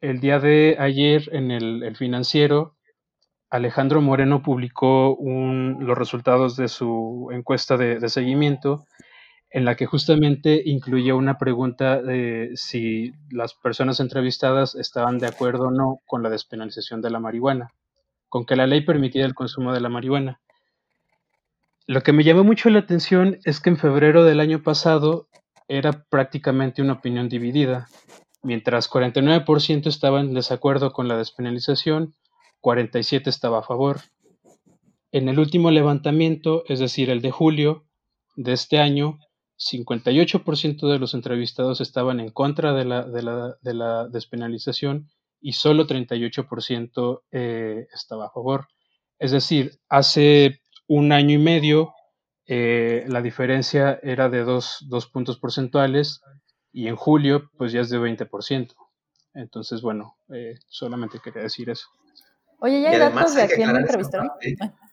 el 0.00 0.20
día 0.20 0.38
de 0.38 0.76
ayer 0.78 1.28
en 1.32 1.50
el, 1.50 1.96
financiero, 1.96 2.76
Alejandro 3.50 4.00
Moreno 4.00 4.42
publicó 4.42 5.18
los 5.20 5.96
resultados 5.96 6.56
de 6.56 6.68
su 6.68 7.28
encuesta 7.32 7.76
de, 7.76 7.98
de 8.00 8.08
seguimiento 8.08 8.86
en 9.54 9.64
la 9.64 9.76
que 9.76 9.86
justamente 9.86 10.62
incluía 10.66 11.14
una 11.14 11.38
pregunta 11.38 12.02
de 12.02 12.50
si 12.56 13.12
las 13.30 13.54
personas 13.54 14.00
entrevistadas 14.00 14.74
estaban 14.74 15.20
de 15.20 15.28
acuerdo 15.28 15.68
o 15.68 15.70
no 15.70 16.00
con 16.06 16.24
la 16.24 16.28
despenalización 16.28 17.00
de 17.00 17.10
la 17.10 17.20
marihuana, 17.20 17.70
con 18.28 18.46
que 18.46 18.56
la 18.56 18.66
ley 18.66 18.80
permitiera 18.80 19.28
el 19.28 19.34
consumo 19.34 19.72
de 19.72 19.80
la 19.80 19.88
marihuana. 19.88 20.40
Lo 21.86 22.02
que 22.02 22.12
me 22.12 22.24
llamó 22.24 22.42
mucho 22.42 22.68
la 22.68 22.80
atención 22.80 23.38
es 23.44 23.60
que 23.60 23.70
en 23.70 23.76
febrero 23.76 24.24
del 24.24 24.40
año 24.40 24.60
pasado 24.60 25.28
era 25.68 26.04
prácticamente 26.10 26.82
una 26.82 26.94
opinión 26.94 27.28
dividida. 27.28 27.86
Mientras 28.42 28.90
49% 28.90 29.86
estaba 29.86 30.20
en 30.20 30.34
desacuerdo 30.34 30.92
con 30.92 31.06
la 31.06 31.16
despenalización, 31.16 32.16
47% 32.60 33.28
estaba 33.28 33.60
a 33.60 33.62
favor. 33.62 34.00
En 35.12 35.28
el 35.28 35.38
último 35.38 35.70
levantamiento, 35.70 36.64
es 36.66 36.80
decir, 36.80 37.08
el 37.08 37.22
de 37.22 37.30
julio 37.30 37.84
de 38.34 38.52
este 38.52 38.80
año, 38.80 39.20
58% 39.58 40.90
de 40.90 40.98
los 40.98 41.14
entrevistados 41.14 41.80
estaban 41.80 42.20
en 42.20 42.30
contra 42.30 42.72
de 42.72 42.84
la, 42.84 43.04
de 43.04 43.22
la, 43.22 43.56
de 43.60 43.74
la 43.74 44.08
despenalización 44.08 45.08
y 45.40 45.52
solo 45.52 45.86
38% 45.86 47.22
eh, 47.30 47.86
estaba 47.92 48.26
a 48.26 48.30
favor. 48.30 48.68
Es 49.18 49.30
decir, 49.30 49.78
hace 49.88 50.60
un 50.86 51.12
año 51.12 51.34
y 51.34 51.38
medio 51.38 51.92
eh, 52.46 53.04
la 53.08 53.22
diferencia 53.22 53.98
era 54.02 54.28
de 54.28 54.42
dos, 54.42 54.86
puntos 55.12 55.38
porcentuales 55.38 56.20
y 56.72 56.88
en 56.88 56.96
julio 56.96 57.50
pues 57.56 57.72
ya 57.72 57.80
es 57.80 57.90
de 57.90 57.98
20%. 57.98 58.74
Entonces, 59.34 59.82
bueno, 59.82 60.16
eh, 60.32 60.54
solamente 60.66 61.18
quería 61.22 61.42
decir 61.42 61.70
eso. 61.70 61.88
Oye, 62.60 62.80
¿ya 62.80 62.90
hay 62.90 62.98
datos 62.98 63.34
de 63.34 63.42
a 63.42 63.48
quién 63.48 63.76
entrevistaron? 63.76 64.30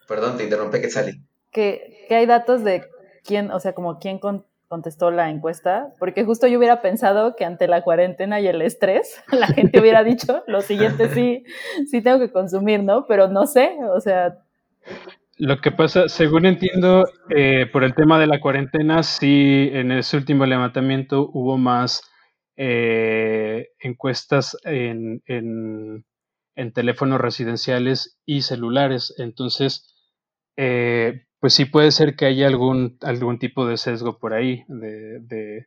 Perdón, 0.07 0.35
te 0.35 0.43
interrumpí, 0.43 0.81
que 0.81 0.89
salí. 0.89 1.21
Que, 1.51 2.05
que 2.09 2.15
hay 2.15 2.25
datos 2.25 2.63
de 2.63 2.83
quién, 3.23 3.51
o 3.51 3.59
sea, 3.59 3.73
como 3.73 3.99
quién 3.99 4.19
con, 4.19 4.45
contestó 4.71 5.11
la 5.11 5.29
encuesta, 5.29 5.89
porque 5.99 6.23
justo 6.23 6.47
yo 6.47 6.57
hubiera 6.57 6.81
pensado 6.81 7.35
que 7.35 7.43
ante 7.43 7.67
la 7.67 7.81
cuarentena 7.81 8.39
y 8.39 8.47
el 8.47 8.61
estrés, 8.61 9.21
la 9.33 9.47
gente 9.47 9.81
hubiera 9.81 10.01
dicho, 10.01 10.43
lo 10.47 10.61
siguiente 10.61 11.09
sí, 11.09 11.43
sí 11.91 12.01
tengo 12.01 12.19
que 12.19 12.31
consumir, 12.31 12.81
¿no? 12.81 13.05
Pero 13.05 13.27
no 13.27 13.47
sé, 13.47 13.75
o 13.93 13.99
sea... 13.99 14.37
Lo 15.35 15.59
que 15.59 15.71
pasa, 15.71 16.07
según 16.07 16.45
entiendo, 16.45 17.03
eh, 17.35 17.65
por 17.65 17.83
el 17.83 17.93
tema 17.95 18.17
de 18.17 18.27
la 18.27 18.39
cuarentena, 18.39 19.03
sí, 19.03 19.69
en 19.73 19.91
ese 19.91 20.15
último 20.15 20.45
levantamiento 20.45 21.29
hubo 21.33 21.57
más 21.57 22.09
eh, 22.55 23.71
encuestas 23.79 24.55
en, 24.63 25.21
en, 25.25 26.05
en, 26.55 26.71
teléfonos 26.71 27.19
residenciales 27.19 28.19
y 28.25 28.43
celulares. 28.43 29.13
Entonces, 29.17 29.93
eh, 30.55 31.25
pues 31.41 31.55
sí 31.55 31.65
puede 31.65 31.91
ser 31.91 32.15
que 32.15 32.27
haya 32.27 32.47
algún, 32.47 32.99
algún 33.01 33.39
tipo 33.39 33.65
de 33.65 33.75
sesgo 33.75 34.19
por 34.19 34.33
ahí, 34.33 34.63
de, 34.67 35.65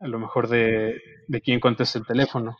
a 0.00 0.08
lo 0.08 0.18
mejor 0.18 0.48
de, 0.48 1.00
de 1.28 1.40
quién 1.40 1.60
contesta 1.60 2.00
el 2.00 2.04
teléfono. 2.04 2.56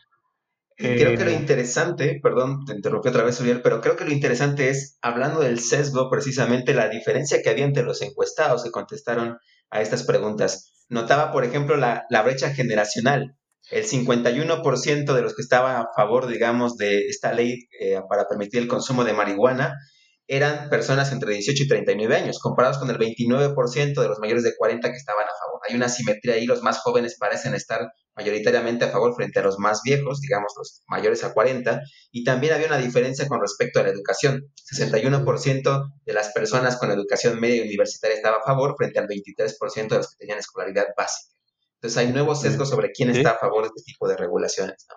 creo 0.77 1.17
que 1.17 1.25
lo 1.25 1.31
eh, 1.31 1.35
interesante, 1.35 2.17
perdón, 2.23 2.63
te 2.65 2.73
interrumpí 2.73 3.09
otra 3.09 3.25
vez, 3.25 3.41
Uriel, 3.41 3.61
pero 3.61 3.81
creo 3.81 3.97
que 3.97 4.05
lo 4.05 4.13
interesante 4.13 4.69
es, 4.69 4.97
hablando 5.01 5.41
del 5.41 5.59
sesgo, 5.59 6.09
precisamente 6.09 6.73
la 6.73 6.87
diferencia 6.87 7.41
que 7.43 7.49
había 7.49 7.65
entre 7.65 7.83
los 7.83 8.01
encuestados 8.01 8.63
que 8.63 8.71
contestaron 8.71 9.37
a 9.69 9.81
estas 9.81 10.03
preguntas. 10.03 10.85
Notaba, 10.87 11.33
por 11.33 11.43
ejemplo, 11.43 11.75
la, 11.75 12.05
la 12.09 12.21
brecha 12.21 12.53
generacional. 12.53 13.35
el 13.69 13.83
51% 13.83 15.13
de 15.13 15.21
los 15.21 15.35
que 15.35 15.41
estaban 15.41 15.75
a 15.75 15.87
favor, 15.93 16.27
digamos, 16.27 16.77
de 16.77 17.07
esta 17.07 17.33
ley 17.33 17.67
eh, 17.81 17.99
para 18.07 18.29
permitir 18.29 18.61
el 18.61 18.69
consumo 18.69 19.03
de 19.03 19.11
marihuana 19.11 19.75
eran 20.27 20.69
personas 20.69 21.11
entre 21.11 21.33
18 21.33 21.63
y 21.63 21.67
39 21.67 22.15
años, 22.15 22.39
comparados 22.39 22.79
con 22.79 22.89
el 22.89 22.97
29% 22.97 24.01
de 24.01 24.07
los 24.07 24.19
mayores 24.19 24.43
de 24.43 24.55
40 24.55 24.89
que 24.89 24.97
estaban 24.97 25.25
a 25.25 25.39
favor. 25.39 25.61
Hay 25.67 25.75
una 25.75 25.87
simetría 25.87 26.35
ahí, 26.35 26.45
los 26.45 26.63
más 26.63 26.79
jóvenes 26.79 27.17
parecen 27.19 27.53
estar 27.53 27.91
mayoritariamente 28.15 28.85
a 28.85 28.89
favor 28.89 29.13
frente 29.15 29.39
a 29.39 29.43
los 29.43 29.59
más 29.59 29.81
viejos, 29.83 30.21
digamos 30.21 30.53
los 30.57 30.83
mayores 30.87 31.23
a 31.23 31.33
40, 31.33 31.81
y 32.11 32.23
también 32.23 32.53
había 32.53 32.67
una 32.67 32.77
diferencia 32.77 33.27
con 33.27 33.39
respecto 33.39 33.79
a 33.79 33.83
la 33.83 33.89
educación. 33.89 34.51
61% 34.73 35.91
de 36.05 36.13
las 36.13 36.31
personas 36.31 36.77
con 36.77 36.91
educación 36.91 37.39
media 37.39 37.57
y 37.57 37.67
universitaria 37.67 38.15
estaba 38.15 38.37
a 38.37 38.43
favor 38.43 38.75
frente 38.77 38.99
al 38.99 39.07
23% 39.07 39.89
de 39.89 39.97
los 39.97 40.09
que 40.09 40.17
tenían 40.17 40.39
escolaridad 40.39 40.85
básica. 40.97 41.35
Entonces 41.75 41.97
hay 41.97 42.11
nuevos 42.11 42.41
sesgos 42.41 42.69
sobre 42.69 42.91
quién 42.91 43.11
está 43.11 43.31
a 43.31 43.37
favor 43.37 43.63
de 43.63 43.67
este 43.75 43.83
tipo 43.83 44.07
de 44.07 44.17
regulaciones. 44.17 44.87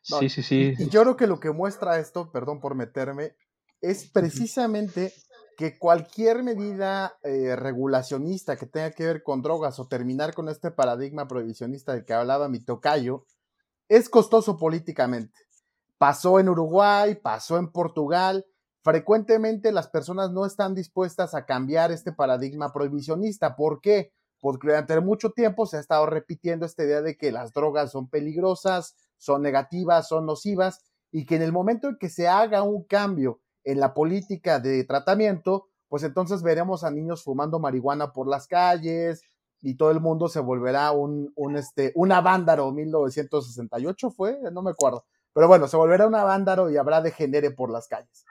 sí, 0.00 0.30
sí, 0.30 0.42
sí. 0.42 0.72
Y 0.78 0.88
yo 0.88 1.02
creo 1.02 1.16
que 1.16 1.26
lo 1.26 1.40
que 1.40 1.50
muestra 1.50 1.98
esto, 1.98 2.30
perdón 2.32 2.60
por 2.60 2.74
meterme, 2.74 3.34
es 3.80 4.08
precisamente 4.10 5.12
que 5.56 5.78
cualquier 5.78 6.42
medida 6.42 7.18
eh, 7.22 7.54
regulacionista 7.54 8.56
que 8.56 8.66
tenga 8.66 8.92
que 8.92 9.04
ver 9.04 9.22
con 9.22 9.42
drogas 9.42 9.78
o 9.78 9.88
terminar 9.88 10.32
con 10.34 10.48
este 10.48 10.70
paradigma 10.70 11.28
prohibicionista 11.28 11.92
del 11.92 12.04
que 12.04 12.14
hablaba 12.14 12.48
mi 12.48 12.60
tocayo, 12.60 13.26
es 13.88 14.08
costoso 14.08 14.56
políticamente. 14.56 15.38
Pasó 15.98 16.40
en 16.40 16.48
Uruguay, 16.48 17.14
pasó 17.14 17.58
en 17.58 17.70
Portugal. 17.70 18.46
Frecuentemente 18.82 19.70
las 19.70 19.88
personas 19.88 20.30
no 20.30 20.46
están 20.46 20.74
dispuestas 20.74 21.34
a 21.34 21.44
cambiar 21.44 21.92
este 21.92 22.12
paradigma 22.12 22.72
prohibicionista. 22.72 23.54
¿Por 23.54 23.82
qué? 23.82 24.12
Porque 24.40 24.68
durante 24.68 24.98
mucho 25.00 25.32
tiempo 25.32 25.66
se 25.66 25.76
ha 25.76 25.80
estado 25.80 26.06
repitiendo 26.06 26.64
esta 26.64 26.84
idea 26.84 27.02
de 27.02 27.18
que 27.18 27.32
las 27.32 27.52
drogas 27.52 27.90
son 27.90 28.08
peligrosas, 28.08 28.96
son 29.18 29.42
negativas, 29.42 30.08
son 30.08 30.24
nocivas, 30.24 30.80
y 31.12 31.26
que 31.26 31.36
en 31.36 31.42
el 31.42 31.52
momento 31.52 31.88
en 31.88 31.98
que 31.98 32.08
se 32.08 32.28
haga 32.28 32.62
un 32.62 32.84
cambio 32.84 33.40
en 33.70 33.80
la 33.80 33.94
política 33.94 34.58
de 34.58 34.84
tratamiento, 34.84 35.68
pues 35.88 36.02
entonces 36.02 36.42
veremos 36.42 36.84
a 36.84 36.90
niños 36.90 37.24
fumando 37.24 37.58
marihuana 37.58 38.12
por 38.12 38.28
las 38.28 38.46
calles 38.46 39.22
y 39.60 39.76
todo 39.76 39.90
el 39.90 40.00
mundo 40.00 40.28
se 40.28 40.40
volverá 40.40 40.92
un, 40.92 41.32
un 41.36 41.56
este, 41.56 41.92
una 41.94 42.20
vándaro, 42.20 42.72
1968 42.72 44.10
fue, 44.10 44.38
no 44.52 44.62
me 44.62 44.70
acuerdo, 44.70 45.04
pero 45.32 45.48
bueno, 45.48 45.68
se 45.68 45.76
volverá 45.76 46.06
una 46.06 46.24
vándaro 46.24 46.70
y 46.70 46.76
habrá 46.76 47.00
degenere 47.00 47.50
por 47.50 47.70
las 47.70 47.88
calles. 47.88 48.24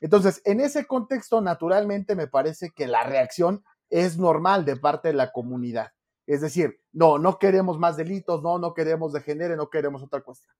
Entonces, 0.00 0.40
en 0.44 0.60
ese 0.60 0.86
contexto, 0.86 1.40
naturalmente 1.40 2.14
me 2.14 2.26
parece 2.26 2.70
que 2.70 2.86
la 2.86 3.04
reacción 3.04 3.62
es 3.90 4.18
normal 4.18 4.64
de 4.64 4.76
parte 4.76 5.08
de 5.08 5.14
la 5.14 5.32
comunidad. 5.32 5.92
Es 6.26 6.40
decir, 6.40 6.80
no, 6.92 7.18
no 7.18 7.38
queremos 7.38 7.78
más 7.78 7.96
delitos, 7.96 8.42
no, 8.42 8.58
no 8.58 8.74
queremos 8.74 9.12
degenere, 9.12 9.56
no 9.56 9.70
queremos 9.70 10.02
otra 10.02 10.22
cuestión. 10.22 10.54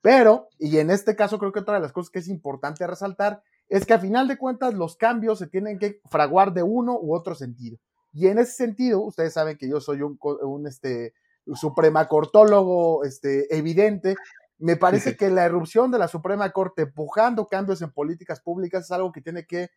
Pero, 0.00 0.48
y 0.58 0.78
en 0.78 0.90
este 0.90 1.16
caso 1.16 1.38
creo 1.38 1.52
que 1.52 1.60
otra 1.60 1.74
de 1.74 1.80
las 1.80 1.92
cosas 1.92 2.10
que 2.10 2.20
es 2.20 2.28
importante 2.28 2.86
resaltar 2.86 3.42
es 3.68 3.84
que 3.84 3.94
a 3.94 3.98
final 3.98 4.28
de 4.28 4.38
cuentas 4.38 4.74
los 4.74 4.96
cambios 4.96 5.38
se 5.38 5.46
tienen 5.46 5.78
que 5.78 6.00
fraguar 6.10 6.52
de 6.52 6.62
uno 6.62 6.98
u 7.00 7.14
otro 7.14 7.34
sentido. 7.34 7.78
Y 8.12 8.28
en 8.28 8.38
ese 8.38 8.52
sentido, 8.52 9.00
ustedes 9.00 9.34
saben 9.34 9.58
que 9.58 9.68
yo 9.68 9.80
soy 9.80 10.02
un, 10.02 10.18
un 10.20 10.66
este, 10.66 11.12
suprema 11.54 12.08
cortólogo 12.08 13.04
este, 13.04 13.54
evidente. 13.54 14.16
Me 14.58 14.76
parece 14.76 15.16
que 15.16 15.30
la 15.30 15.44
erupción 15.44 15.90
de 15.90 15.98
la 15.98 16.08
Suprema 16.08 16.50
Corte 16.50 16.82
empujando 16.82 17.46
cambios 17.46 17.82
en 17.82 17.92
políticas 17.92 18.40
públicas 18.40 18.84
es 18.84 18.90
algo 18.90 19.12
que 19.12 19.20
tiene 19.20 19.46
que 19.46 19.70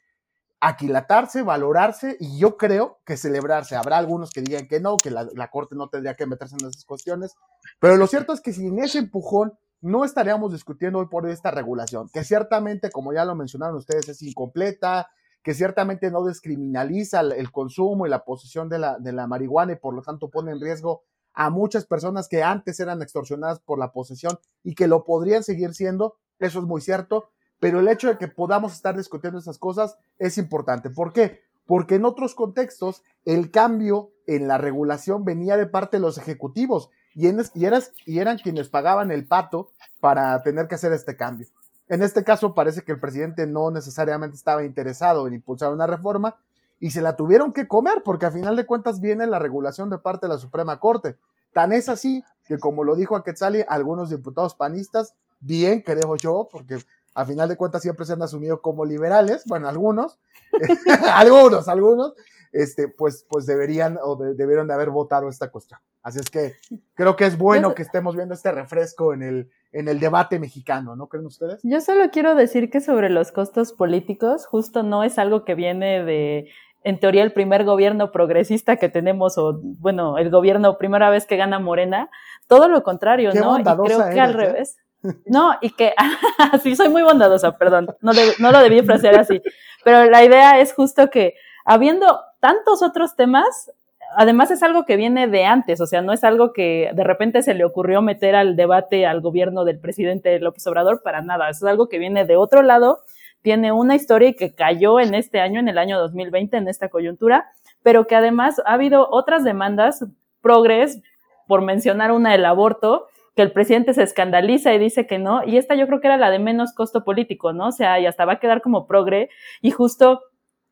aquilatarse, 0.60 1.42
valorarse 1.42 2.18
y 2.20 2.40
yo 2.40 2.56
creo 2.56 3.00
que 3.06 3.18
celebrarse. 3.18 3.76
Habrá 3.76 3.98
algunos 3.98 4.32
que 4.32 4.42
digan 4.42 4.68
que 4.68 4.80
no, 4.80 4.98
que 4.98 5.12
la, 5.12 5.28
la 5.36 5.50
Corte 5.50 5.76
no 5.76 5.90
tendría 5.90 6.16
que 6.16 6.26
meterse 6.26 6.56
en 6.60 6.68
esas 6.68 6.86
cuestiones, 6.86 7.36
pero 7.80 7.98
lo 7.98 8.08
cierto 8.08 8.32
es 8.34 8.42
que 8.42 8.54
sin 8.54 8.80
ese 8.80 9.00
empujón 9.00 9.54
no 9.82 10.06
estaríamos 10.06 10.54
discutiendo 10.54 11.00
hoy 11.00 11.08
por 11.08 11.28
esta 11.28 11.52
regulación, 11.52 12.10
que 12.14 12.24
ciertamente, 12.24 12.92
como 12.92 13.14
ya 13.14 13.26
lo 13.26 13.36
mencionaron 13.36 13.78
ustedes, 13.78 14.08
es 14.10 14.22
incompleta, 14.22 15.10
que 15.44 15.54
ciertamente 15.54 16.12
no 16.12 16.24
descriminaliza 16.24 17.22
el, 17.22 17.52
consumo 17.52 18.06
y 18.06 18.10
la 18.10 18.24
posesión 18.24 18.70
de 18.70 18.78
la, 18.78 19.00
de 19.00 19.12
la 19.12 19.26
marihuana 19.26 19.74
y 19.74 19.78
por 19.78 19.96
lo 19.96 20.04
tanto 20.04 20.30
pone 20.30 20.52
en 20.52 20.62
riesgo 20.62 21.04
a 21.34 21.50
muchas 21.50 21.86
personas 21.86 22.27
que 22.27 22.44
antes 22.44 22.79
eran 22.79 23.01
extorsionadas 23.01 23.60
por 23.60 23.79
la 23.79 23.92
posesión 23.92 24.38
y 24.64 24.75
que 24.75 24.88
lo 24.88 25.03
podrían 25.03 25.44
seguir 25.44 25.74
siendo, 25.74 26.18
eso 26.40 26.60
es 26.60 26.66
muy 26.66 26.82
cierto, 26.82 27.32
pero 27.60 27.79
el 27.79 27.88
hecho 27.88 28.08
de 28.08 28.18
que 28.18 28.27
podamos 28.27 28.74
estar 28.74 28.96
discutiendo 28.96 29.40
esas 29.40 29.58
cosas 29.58 29.98
es 30.20 30.38
importante. 30.38 30.90
¿Por 30.90 31.14
qué? 31.14 31.42
Porque 31.66 31.96
en 31.96 32.05
otros 32.05 32.36
contextos 32.36 33.03
el 33.24 33.50
cambio 33.50 34.12
en 34.27 34.48
la 34.48 34.58
regulación 34.58 35.24
venía 35.24 35.58
de 35.58 35.68
parte 35.68 35.98
de 35.98 36.01
los 36.01 36.18
ejecutivos 36.18 36.90
y, 37.16 38.20
eran 38.20 38.38
quienes 38.38 38.70
pagaban 38.70 39.12
el 39.12 39.26
pato 39.26 39.72
para 40.00 40.42
tener 40.44 40.68
que 40.68 40.76
hacer 40.76 40.94
este 40.94 41.16
cambio. 41.16 41.48
En 41.88 42.04
este 42.04 42.24
caso 42.24 42.54
parece 42.54 42.84
que 42.84 42.94
el 42.94 43.00
presidente 43.00 43.46
no 43.48 43.70
necesariamente 43.70 44.38
estaba 44.38 44.64
interesado 44.64 45.28
en 45.28 45.34
impulsar 45.34 45.74
una 45.74 45.88
reforma 45.88 46.38
y 46.80 46.92
se 46.92 47.02
la 47.02 47.16
tuvieron 47.16 47.52
que 47.52 47.68
comer 47.68 48.02
porque 48.04 48.26
a 48.26 48.32
final 48.32 48.56
de 48.56 48.66
cuentas 48.66 49.02
viene 49.02 49.28
la 49.28 49.40
regulación 49.40 49.90
de 49.90 49.98
parte 49.98 50.28
de 50.28 50.34
la 50.34 50.40
Suprema 50.40 50.80
Corte. 50.80 51.18
Tan 51.54 51.74
es 51.74 51.90
así 51.90 52.24
que 52.46 52.58
como 52.60 52.84
lo 52.84 52.96
dijo 52.96 53.16
a 53.16 53.24
Quetzali, 53.24 53.64
algunos 53.68 54.10
diputados 54.10 54.56
panistas, 54.56 55.14
bien 55.42 55.82
creo 55.82 56.16
yo, 56.16 56.48
porque 56.52 56.80
a 57.14 57.26
final 57.26 57.50
de 57.50 57.58
cuentas 57.58 57.82
siempre 57.82 58.06
se 58.06 58.14
han 58.14 58.22
asumido 58.22 58.62
como 58.62 58.86
liberales, 58.86 59.44
bueno, 59.46 59.68
algunos, 59.68 60.18
algunos, 61.14 61.68
algunos, 61.68 62.14
este, 62.52 62.88
pues, 62.88 63.26
pues 63.30 63.46
deberían 63.46 63.98
o 64.02 64.16
debieron 64.16 64.68
de 64.68 64.74
haber 64.74 64.90
votado 64.90 65.30
esta 65.30 65.50
cuestión. 65.50 65.80
Así 66.03 66.20
es 66.20 66.29
que 66.29 66.55
creo 66.96 67.16
que 67.16 67.25
es 67.25 67.37
bueno 67.37 67.75
que 67.75 67.83
estemos 67.83 68.16
viendo 68.16 68.33
este 68.33 68.51
refresco 68.51 69.14
en 69.14 69.22
el, 69.22 69.51
en 69.72 69.87
el 69.87 70.00
debate 70.00 70.40
mexicano, 70.40 70.96
¿no 70.96 71.07
creen 71.07 71.27
ustedes? 71.27 71.59
Yo 71.64 71.79
solo 71.79 72.09
quiero 72.11 72.33
decir 72.33 72.72
que 72.72 72.81
sobre 72.81 73.09
los 73.09 73.31
costos 73.31 73.74
políticos, 73.74 74.48
justo 74.48 74.81
no 74.81 75.03
es 75.03 75.20
algo 75.20 75.46
que 75.46 75.53
viene 75.53 76.03
de, 76.03 76.50
en 76.83 77.00
teoría, 77.00 77.24
el 77.24 77.33
primer 77.33 77.64
gobierno 77.66 78.11
progresista 78.11 78.77
que 78.77 78.90
tenemos, 78.90 79.37
o 79.37 79.59
bueno, 79.61 80.18
el 80.18 80.31
gobierno 80.31 80.77
primera 80.77 81.09
vez 81.11 81.27
que 81.27 81.37
gana 81.37 81.59
Morena, 81.59 82.09
todo 82.48 82.68
lo 82.68 82.81
contrario, 82.81 83.31
¿no? 83.33 83.59
Y 83.59 83.64
creo 83.64 84.09
que 84.09 84.20
al 84.20 84.31
¿eh? 84.31 84.33
revés. 84.33 84.77
No, 85.25 85.55
y 85.61 85.72
que, 85.72 85.96
sí, 86.61 86.75
soy 86.75 86.90
muy 86.90 87.01
bondadosa, 87.01 87.57
perdón, 87.57 87.87
no, 88.01 88.11
no 88.37 88.51
lo 88.51 88.59
debí 88.59 88.83
frasear 88.83 89.20
así, 89.20 89.42
pero 89.83 90.05
la 90.05 90.24
idea 90.24 90.59
es 90.59 90.74
justo 90.75 91.09
que 91.09 91.33
habiendo 91.66 92.20
tantos 92.40 92.83
otros 92.83 93.16
temas, 93.16 93.72
además 94.16 94.52
es 94.52 94.64
algo 94.64 94.86
que 94.86 94.98
viene 94.98 95.28
de 95.28 95.46
antes, 95.46 95.82
o 95.82 95.86
sea, 95.86 96.02
no 96.02 96.14
es 96.14 96.24
algo 96.24 96.54
que 96.54 96.92
de 96.94 97.04
repente 97.04 97.42
se 97.42 97.54
le 97.54 97.66
ocurrió 97.66 98.02
meter 98.02 98.36
al 98.36 98.56
debate 98.56 99.06
al 99.06 99.22
gobierno 99.22 99.66
del 99.66 99.80
presidente 99.80 100.40
López 100.40 100.66
Obrador 100.68 101.02
para 101.04 101.22
nada, 101.22 101.50
es 101.50 101.64
algo 101.64 101.90
que 101.90 102.00
viene 102.00 102.26
de 102.26 102.38
otro 102.38 102.62
lado, 102.62 103.00
tiene 103.42 103.72
una 103.72 103.96
historia 103.96 104.30
y 104.30 104.36
que 104.36 104.54
cayó 104.54 105.00
en 105.00 105.14
este 105.14 105.40
año, 105.40 105.60
en 105.60 105.68
el 105.68 105.78
año 105.78 106.00
2020, 106.00 106.58
en 106.58 106.68
esta 106.68 106.90
coyuntura, 106.90 107.48
pero 107.84 108.06
que 108.06 108.16
además 108.16 108.62
ha 108.66 108.74
habido 108.74 109.08
otras 109.10 109.44
demandas 109.44 110.06
progres, 110.42 111.02
por 111.48 111.62
mencionar 111.62 112.12
una 112.12 112.32
del 112.32 112.46
aborto, 112.46 113.08
que 113.36 113.42
el 113.42 113.52
presidente 113.52 113.94
se 113.94 114.04
escandaliza 114.04 114.74
y 114.74 114.80
dice 114.80 115.08
que 115.08 115.20
no, 115.20 115.44
y 115.46 115.58
esta 115.58 115.76
yo 115.76 115.88
creo 115.88 116.00
que 116.02 116.08
era 116.08 116.18
la 116.18 116.30
de 116.30 116.40
menos 116.40 116.74
costo 116.74 117.04
político, 117.04 117.54
¿no? 117.54 117.68
O 117.68 117.72
sea, 117.72 118.00
y 118.00 118.06
hasta 118.06 118.26
va 118.26 118.34
a 118.34 118.40
quedar 118.40 118.62
como 118.62 118.88
progre, 118.88 119.30
y 119.62 119.72
justo 119.72 120.22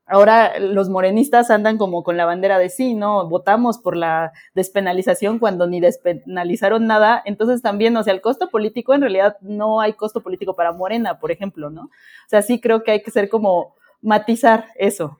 ahora 0.09 0.59
los 0.59 0.89
morenistas 0.89 1.49
andan 1.51 1.77
como 1.77 2.03
con 2.03 2.17
la 2.17 2.25
bandera 2.25 2.57
de 2.57 2.69
sí, 2.69 2.95
¿no? 2.95 3.27
Votamos 3.29 3.77
por 3.77 3.95
la 3.95 4.33
despenalización 4.55 5.39
cuando 5.39 5.67
ni 5.67 5.79
despenalizaron 5.79 6.87
nada. 6.87 7.21
Entonces 7.25 7.61
también, 7.61 7.95
o 7.95 8.03
sea, 8.03 8.13
el 8.13 8.21
costo 8.21 8.49
político, 8.49 8.93
en 8.93 9.01
realidad 9.01 9.37
no 9.41 9.81
hay 9.81 9.93
costo 9.93 10.21
político 10.21 10.55
para 10.55 10.73
Morena, 10.73 11.19
por 11.19 11.31
ejemplo, 11.31 11.69
¿no? 11.69 11.83
O 11.83 12.29
sea, 12.29 12.41
sí 12.41 12.59
creo 12.59 12.83
que 12.83 12.91
hay 12.91 13.03
que 13.03 13.11
ser 13.11 13.29
como 13.29 13.75
matizar 14.01 14.65
eso. 14.75 15.19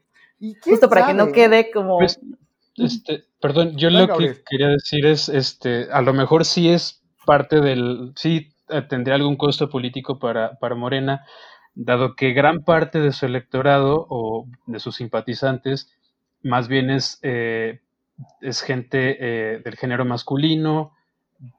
Justo 0.64 0.90
para 0.90 1.06
que 1.06 1.14
no 1.14 1.32
quede 1.32 1.72
como... 1.72 2.00
Pues, 2.00 2.20
este, 2.76 3.26
perdón, 3.42 3.76
yo 3.76 3.90
lo 3.90 4.08
que 4.18 4.42
quería 4.50 4.70
decir 4.70 5.06
es, 5.06 5.30
este, 5.30 5.92
a 5.92 6.02
lo 6.02 6.14
mejor 6.14 6.46
sí 6.46 6.70
es 6.70 7.04
parte 7.26 7.60
del, 7.62 8.14
sí 8.16 8.54
tendría 8.90 9.16
algún 9.16 9.36
costo 9.36 9.70
político 9.70 10.18
para, 10.18 10.58
para 10.60 10.76
Morena, 10.76 11.26
dado 11.82 12.16
que 12.16 12.34
gran 12.34 12.64
parte 12.64 13.00
de 13.00 13.14
su 13.14 13.26
electorado 13.26 14.06
o 14.10 14.46
de 14.68 14.80
sus 14.80 14.98
simpatizantes 14.98 15.90
más 16.44 16.68
bien 16.68 16.90
es, 16.90 17.20
eh, 17.22 17.80
es 18.42 18.62
gente 18.62 19.18
eh, 19.20 19.62
del 19.64 19.76
género 19.76 20.06
masculino, 20.06 20.94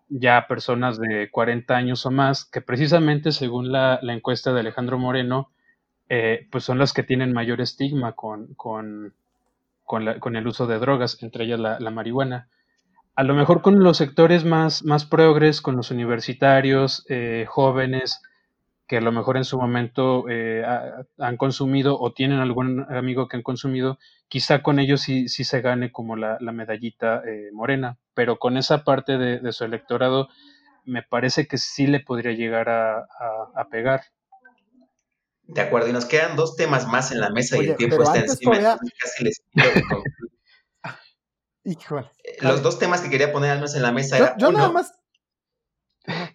ya 0.08 0.46
personas 0.46 0.98
de 0.98 1.30
40 1.30 1.74
años 1.74 2.04
o 2.04 2.10
más, 2.10 2.44
que 2.44 2.60
precisamente 2.60 3.32
según 3.32 3.72
la, 3.72 3.98
encuesta 4.02 4.52
de 4.52 4.60
Alejandro 4.60 4.98
Moreno, 4.98 5.50
eh, 6.08 6.48
pues 6.50 6.64
son 6.64 6.78
las 6.78 6.92
que 6.92 7.02
tienen 7.02 7.32
mayor 7.32 7.60
estigma 7.60 8.12
con, 8.12 8.54
con, 8.54 9.14
con, 9.84 10.36
el 10.36 10.46
uso 10.46 10.66
de 10.66 10.78
drogas, 10.78 11.22
entre 11.22 11.44
ellas 11.44 11.60
la, 11.60 11.80
la, 11.80 11.90
marihuana. 11.90 12.48
A 13.14 13.22
lo 13.22 13.34
mejor 13.34 13.62
con 13.62 13.82
los 13.82 13.96
sectores 13.96 14.44
más, 14.44 14.84
más 14.84 15.06
progres, 15.06 15.60
con 15.62 15.76
los 15.76 15.90
universitarios, 15.90 17.06
jóvenes, 17.46 18.22
que 18.90 18.96
a 18.96 19.00
lo 19.00 19.12
mejor 19.12 19.36
en 19.36 19.44
su 19.44 19.56
momento 19.56 20.28
eh, 20.28 20.64
han 21.16 21.36
consumido 21.36 21.96
o 22.00 22.12
tienen 22.12 22.40
algún 22.40 22.84
amigo 22.92 23.28
que 23.28 23.36
han 23.36 23.44
consumido, 23.44 24.00
quizá 24.26 24.64
con 24.64 24.80
ellos 24.80 25.00
sí, 25.00 25.28
sí 25.28 25.44
se 25.44 25.60
gane 25.60 25.92
como 25.92 26.16
la, 26.16 26.38
medallita 26.40 27.22
eh, 27.24 27.50
morena, 27.52 27.98
pero 28.14 28.40
con 28.40 28.56
esa 28.56 28.82
parte 28.82 29.16
de, 29.16 29.52
su 29.52 29.62
electorado, 29.62 30.26
me 30.84 31.04
parece 31.04 31.46
que 31.46 31.56
sí 31.56 31.86
le 31.86 32.00
podría 32.00 32.32
llegar 32.32 32.68
a, 32.68 33.68
pegar. 33.70 34.02
De 35.44 35.60
acuerdo, 35.60 35.86
y 35.86 35.92
nos 35.92 36.06
quedan 36.06 36.34
dos 36.34 36.56
temas 36.56 36.88
más 36.88 37.12
en 37.12 37.20
la 37.20 37.30
mesa 37.30 37.58
y 37.58 37.68
el 37.68 37.76
tiempo 37.76 38.02
está 38.02 38.18
encima. 38.18 38.76
Casi 38.98 39.22
les 39.22 39.40
Híjole. 41.62 42.10
Eh, 42.24 42.38
los 42.40 42.60
dos 42.60 42.80
temas 42.80 43.02
que 43.02 43.08
quería 43.10 43.30
poner 43.30 43.52
al 43.52 43.58
menos 43.58 43.76
en 43.76 43.82
la 43.82 43.92
mesa 43.92 44.36
yo, 44.36 44.50
nada 44.50 44.72
más. 44.72 44.99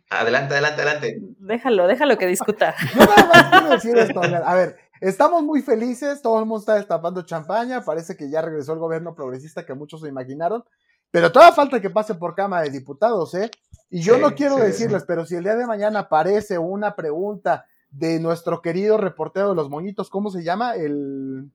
Adelante, 0.10 0.54
adelante, 0.54 0.82
adelante. 0.82 1.20
Déjalo, 1.40 1.88
déjalo 1.88 2.18
que 2.18 2.28
discuta. 2.28 2.76
Yo 2.96 3.06
nada 3.06 3.28
más 3.28 3.50
quiero 3.50 3.70
decir 3.70 3.98
esto. 3.98 4.22
A 4.22 4.56
ver, 4.56 4.78
estamos 5.02 5.44
muy 5.44 5.62
felices, 5.62 6.22
todo 6.22 6.40
el 6.40 6.46
mundo 6.46 6.60
está 6.60 6.76
destapando 6.76 7.24
champaña, 7.24 7.82
parece 7.82 8.16
que 8.16 8.30
ya 8.30 8.42
regresó 8.42 8.74
el 8.74 8.80
gobierno 8.80 9.16
progresista 9.16 9.66
que 9.66 9.74
muchos 9.74 10.02
se 10.02 10.08
imaginaron, 10.08 10.64
pero 11.12 11.32
toda 11.32 11.52
falta 11.52 11.82
que 11.82 11.90
pase 11.90 12.16
por 12.16 12.36
Cámara 12.36 12.64
de 12.64 12.72
Diputados, 12.72 13.34
¿eh? 13.36 13.50
Y 13.90 14.02
yo 14.02 14.18
no 14.18 14.36
quiero 14.36 14.58
decirles, 14.58 15.04
pero 15.08 15.26
si 15.26 15.36
el 15.36 15.44
día 15.44 15.56
de 15.56 15.68
mañana 15.68 16.00
aparece 16.00 16.58
una 16.58 16.96
pregunta 16.96 17.66
de 17.90 18.20
nuestro 18.20 18.62
querido 18.62 18.98
reportero 18.98 19.50
de 19.50 19.56
los 19.56 19.70
moñitos, 19.70 20.10
¿cómo 20.10 20.30
se 20.30 20.44
llama? 20.44 20.76
El 20.76 21.52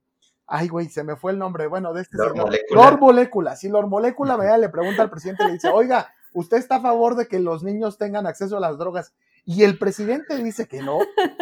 Ay, 0.53 0.67
güey, 0.67 0.89
se 0.89 1.05
me 1.05 1.15
fue 1.15 1.31
el 1.31 1.39
nombre. 1.39 1.67
Bueno, 1.67 1.93
de 1.93 2.01
este 2.01 2.17
Lord 2.17 2.31
señor. 2.31 2.45
Molécula. 2.47 2.81
Lord 2.81 2.99
Molécula. 2.99 3.55
Si 3.55 3.69
Lord 3.69 3.87
Molécula 3.87 4.35
me 4.35 4.57
le 4.57 4.67
pregunta 4.67 5.01
al 5.01 5.09
presidente, 5.09 5.45
le 5.45 5.53
dice, 5.53 5.69
oiga, 5.69 6.13
¿usted 6.33 6.57
está 6.57 6.77
a 6.77 6.81
favor 6.81 7.15
de 7.15 7.27
que 7.27 7.39
los 7.39 7.63
niños 7.63 7.97
tengan 7.97 8.27
acceso 8.27 8.57
a 8.57 8.59
las 8.61 8.77
drogas? 8.77 9.13
Y 9.45 9.63
el 9.63 9.77
presidente 9.77 10.37
dice 10.43 10.67
que 10.67 10.81
no. 10.81 10.99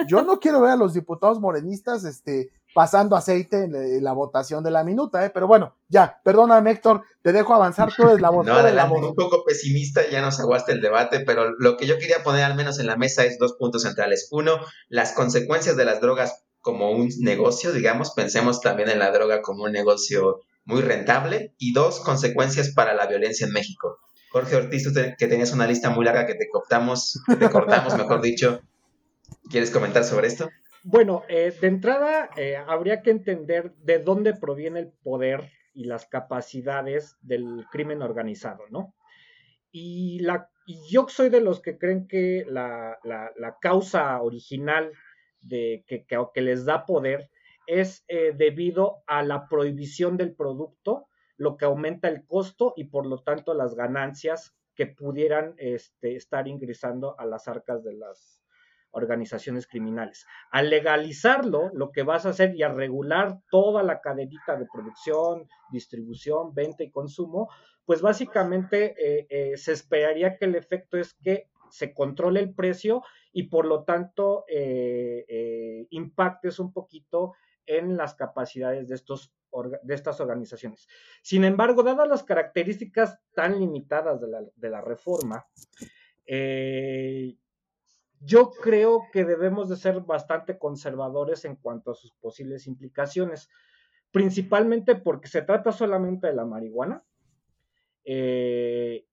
Yo 0.07 0.21
no 0.21 0.39
quiero 0.39 0.61
ver 0.61 0.71
a 0.71 0.75
los 0.77 0.93
diputados 0.93 1.39
morenistas 1.39 2.05
este, 2.05 2.49
pasando 2.73 3.15
aceite 3.15 3.65
en 3.65 4.03
la 4.03 4.13
votación 4.13 4.63
de 4.63 4.71
la 4.71 4.83
minuta, 4.83 5.25
¿eh? 5.25 5.31
pero 5.31 5.47
bueno, 5.47 5.75
ya, 5.89 6.21
perdóname 6.23 6.71
Héctor, 6.71 7.03
te 7.21 7.33
dejo 7.33 7.53
avanzar, 7.53 7.93
tú 7.93 8.03
eres 8.03 8.21
la 8.21 8.29
voz. 8.29 8.45
No, 8.49 8.53
adelante, 8.53 8.99
un 8.99 9.15
poco 9.15 9.43
pesimista, 9.43 10.07
ya 10.09 10.21
nos 10.21 10.39
aguaste 10.39 10.71
el 10.71 10.81
debate, 10.81 11.19
pero 11.21 11.51
lo 11.57 11.75
que 11.75 11.87
yo 11.87 11.97
quería 11.97 12.23
poner 12.23 12.43
al 12.43 12.55
menos 12.55 12.79
en 12.79 12.87
la 12.87 12.95
mesa 12.95 13.25
es 13.25 13.37
dos 13.37 13.53
puntos 13.53 13.83
centrales. 13.83 14.29
Uno, 14.31 14.59
las 14.87 15.11
consecuencias 15.11 15.75
de 15.75 15.85
las 15.85 15.99
drogas 15.99 16.45
como 16.61 16.91
un 16.91 17.09
negocio, 17.19 17.71
digamos, 17.71 18.11
pensemos 18.11 18.61
también 18.61 18.89
en 18.89 18.99
la 18.99 19.11
droga 19.11 19.41
como 19.41 19.63
un 19.63 19.71
negocio 19.71 20.41
muy 20.65 20.81
rentable. 20.81 21.53
Y 21.57 21.73
dos, 21.73 21.99
consecuencias 21.99 22.69
para 22.73 22.93
la 22.93 23.07
violencia 23.07 23.47
en 23.47 23.53
México. 23.53 23.97
Jorge 24.31 24.55
Ortiz, 24.55 24.83
tú 24.83 24.99
que 25.17 25.27
tenías 25.27 25.53
una 25.53 25.67
lista 25.67 25.89
muy 25.89 26.05
larga 26.05 26.25
que 26.25 26.35
te 26.35 26.49
cortamos, 26.49 27.21
te 27.39 27.49
cortamos, 27.49 27.95
mejor 27.97 28.21
dicho. 28.21 28.61
¿Quieres 29.49 29.71
comentar 29.71 30.03
sobre 30.03 30.27
esto? 30.27 30.49
Bueno, 30.83 31.23
eh, 31.27 31.53
de 31.59 31.67
entrada 31.67 32.29
eh, 32.35 32.55
habría 32.55 33.01
que 33.01 33.11
entender 33.11 33.73
de 33.83 33.99
dónde 33.99 34.33
proviene 34.33 34.79
el 34.79 34.91
poder 35.03 35.51
y 35.73 35.85
las 35.85 36.05
capacidades 36.05 37.17
del 37.21 37.65
crimen 37.71 38.01
organizado, 38.01 38.63
¿no? 38.69 38.95
Y, 39.71 40.19
la, 40.19 40.49
yo 40.89 41.07
soy 41.09 41.29
de 41.29 41.41
los 41.41 41.61
que 41.61 41.77
creen 41.77 42.07
que 42.07 42.45
la, 42.47 42.97
la 43.03 43.57
causa 43.59 44.21
original 44.21 44.91
de, 45.41 45.83
que, 45.87 46.05
que, 46.05 46.41
les 46.41 46.65
da 46.65 46.85
poder 46.85 47.29
es 47.67 48.03
eh, 48.07 48.33
debido 48.35 49.03
a 49.07 49.23
la 49.23 49.47
prohibición 49.47 50.17
del 50.17 50.35
producto, 50.35 51.07
lo 51.39 51.57
que 51.57 51.65
aumenta 51.65 52.07
el 52.07 52.25
costo 52.27 52.73
y 52.75 52.83
por 52.83 53.07
lo 53.07 53.23
tanto 53.23 53.55
las 53.55 53.73
ganancias 53.73 54.55
que 54.75 54.85
pudieran 54.85 55.55
este, 55.57 56.15
estar 56.15 56.47
ingresando 56.47 57.19
a 57.19 57.25
las 57.25 57.47
arcas 57.47 57.83
de 57.83 57.93
las 57.93 58.43
organizaciones 58.91 59.65
criminales. 59.65 60.25
Al 60.51 60.69
legalizarlo, 60.69 61.71
lo 61.73 61.91
que 61.91 62.03
vas 62.03 62.25
a 62.25 62.29
hacer 62.29 62.55
y 62.55 62.63
a 62.63 62.69
regular 62.69 63.39
toda 63.49 63.81
la 63.81 64.01
cadenita 64.01 64.55
de 64.55 64.67
producción, 64.71 65.47
distribución, 65.71 66.53
venta 66.53 66.83
y 66.83 66.91
consumo, 66.91 67.49
pues 67.85 68.01
básicamente 68.01 68.95
eh, 68.97 69.27
eh, 69.29 69.57
se 69.57 69.73
esperaría 69.73 70.37
que 70.37 70.45
el 70.45 70.55
efecto 70.55 70.97
es 70.97 71.15
que 71.15 71.49
se 71.71 71.93
controle 71.93 72.39
el 72.39 72.53
precio 72.53 73.03
y 73.31 73.43
por 73.43 73.65
lo 73.65 73.83
tanto 73.83 74.45
eh, 74.47 75.25
eh, 75.27 75.87
impactes 75.91 76.59
un 76.59 76.73
poquito 76.73 77.33
en 77.65 77.97
las 77.97 78.15
capacidades 78.15 78.87
de, 78.87 78.95
estos, 78.95 79.31
de 79.83 79.95
estas 79.95 80.19
organizaciones. 80.19 80.87
Sin 81.21 81.43
embargo, 81.43 81.83
dadas 81.83 82.07
las 82.07 82.23
características 82.23 83.19
tan 83.33 83.59
limitadas 83.59 84.19
de 84.21 84.69
la, 84.69 84.81
reforma, 84.81 85.45
eh, 86.25 87.35
yo 88.19 88.51
creo 88.51 89.03
que 89.11 89.25
debemos 89.25 89.69
de 89.69 89.77
ser 89.77 90.01
bastante 90.01 90.57
conservadores 90.57 91.45
en 91.45 91.55
cuanto 91.55 91.91
a 91.91 91.95
sus 91.95 92.11
posibles 92.13 92.67
implicaciones, 92.67 93.49
principalmente 94.11 94.95
porque 94.95 95.27
se 95.27 95.41
trata 95.41 95.71
solamente 95.71 96.27
de 96.27 96.33
la 96.33 96.45
marihuana 96.45 97.03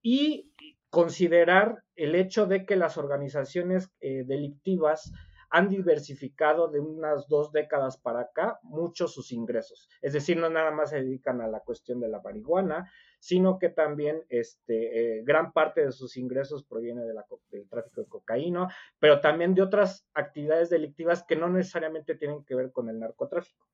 y 0.02 0.50
considerar 0.96 1.82
el 1.94 2.14
hecho 2.14 2.46
de 2.46 2.64
que 2.64 2.74
las 2.74 2.96
organizaciones 2.96 3.90
eh, 4.00 4.24
delictivas 4.26 5.12
han 5.50 5.68
diversificado 5.68 6.68
de 6.68 6.80
unas 6.80 7.28
dos 7.28 7.52
décadas 7.52 7.96
para 7.96 8.20
acá 8.20 8.58
mucho 8.62 9.08
sus 9.08 9.32
ingresos. 9.32 9.88
Es 10.02 10.12
decir, 10.12 10.36
no 10.36 10.48
nada 10.50 10.70
más 10.70 10.90
se 10.90 11.02
dedican 11.02 11.40
a 11.40 11.48
la 11.48 11.60
cuestión 11.60 12.00
de 12.00 12.08
la 12.08 12.20
marihuana, 12.20 12.90
sino 13.18 13.58
que 13.58 13.70
también 13.70 14.24
este, 14.28 15.18
eh, 15.18 15.22
gran 15.24 15.52
parte 15.52 15.84
de 15.84 15.92
sus 15.92 16.16
ingresos 16.16 16.64
proviene 16.64 17.04
de 17.04 17.14
la, 17.14 17.24
del 17.50 17.68
tráfico 17.68 18.02
de 18.02 18.08
cocaína, 18.08 18.68
pero 18.98 19.20
también 19.20 19.54
de 19.54 19.62
otras 19.62 20.06
actividades 20.14 20.70
delictivas 20.70 21.24
que 21.24 21.36
no 21.36 21.48
necesariamente 21.48 22.14
tienen 22.14 22.44
que 22.44 22.54
ver 22.54 22.72
con 22.72 22.88
el 22.88 22.98
narcotráfico. 22.98 23.66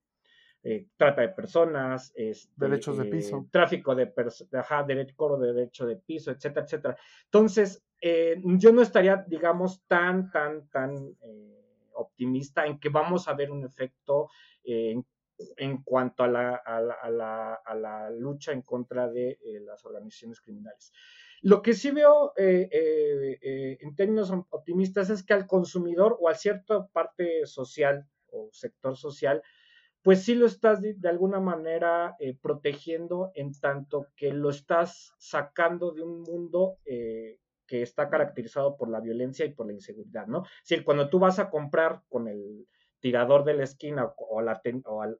Eh, 0.64 0.86
trata 0.96 1.22
de 1.22 1.30
personas, 1.30 2.12
este, 2.14 2.52
derechos 2.56 2.96
de 2.96 3.06
piso, 3.06 3.38
eh, 3.38 3.48
tráfico 3.50 3.96
de 3.96 4.06
personas, 4.06 4.86
de 4.86 5.52
derecho 5.52 5.86
de 5.86 5.96
piso, 5.96 6.30
etcétera, 6.30 6.64
etcétera. 6.64 6.96
Entonces, 7.24 7.84
eh, 8.00 8.40
yo 8.44 8.72
no 8.72 8.80
estaría, 8.80 9.24
digamos, 9.26 9.82
tan, 9.88 10.30
tan, 10.30 10.68
tan 10.68 11.16
optimista 11.94 12.66
en 12.66 12.78
que 12.78 12.88
vamos 12.88 13.28
a 13.28 13.34
ver 13.34 13.50
un 13.50 13.64
efecto 13.64 14.28
en, 14.64 15.04
cuanto 15.82 16.22
a 16.22 16.28
la, 16.28 18.10
lucha 18.16 18.52
en 18.52 18.62
contra 18.62 19.08
de 19.08 19.38
las 19.64 19.84
organizaciones 19.84 20.40
criminales. 20.40 20.92
Lo 21.40 21.62
que 21.62 21.74
sí 21.74 21.90
veo 21.90 22.32
en 22.36 23.94
términos 23.96 24.30
optimistas 24.50 25.10
es 25.10 25.24
que 25.24 25.34
al 25.34 25.46
consumidor 25.46 26.16
o 26.20 26.28
a 26.28 26.34
cierta 26.34 26.86
parte 26.88 27.46
social 27.46 28.06
o 28.32 28.48
sector 28.52 28.96
social, 28.96 29.42
pues 30.02 30.24
sí 30.24 30.34
lo 30.34 30.46
estás 30.46 30.82
de, 30.82 30.96
alguna 31.08 31.40
manera 31.40 32.16
eh, 32.18 32.36
protegiendo 32.40 33.30
en 33.34 33.52
tanto 33.52 34.08
que 34.16 34.32
lo 34.32 34.50
estás 34.50 35.14
sacando 35.18 35.92
de 35.92 36.02
un 36.02 36.22
mundo 36.22 36.78
eh, 36.84 37.38
que 37.72 37.80
está 37.80 38.10
caracterizado 38.10 38.76
por 38.76 38.90
la 38.90 39.00
violencia 39.00 39.46
y 39.46 39.54
por 39.54 39.66
la 39.66 39.72
inseguridad, 39.72 40.26
¿no? 40.26 40.44
Si 40.62 40.78
cuando 40.84 41.08
tú 41.08 41.18
vas 41.18 41.38
a 41.38 41.48
comprar 41.48 42.02
con 42.10 42.28
el 42.28 42.68
tirador 43.00 43.44
de 43.44 43.54
la 43.54 43.64
esquina 43.64 44.12
o, 44.14 44.40
a 44.40 44.42
la, 44.42 44.60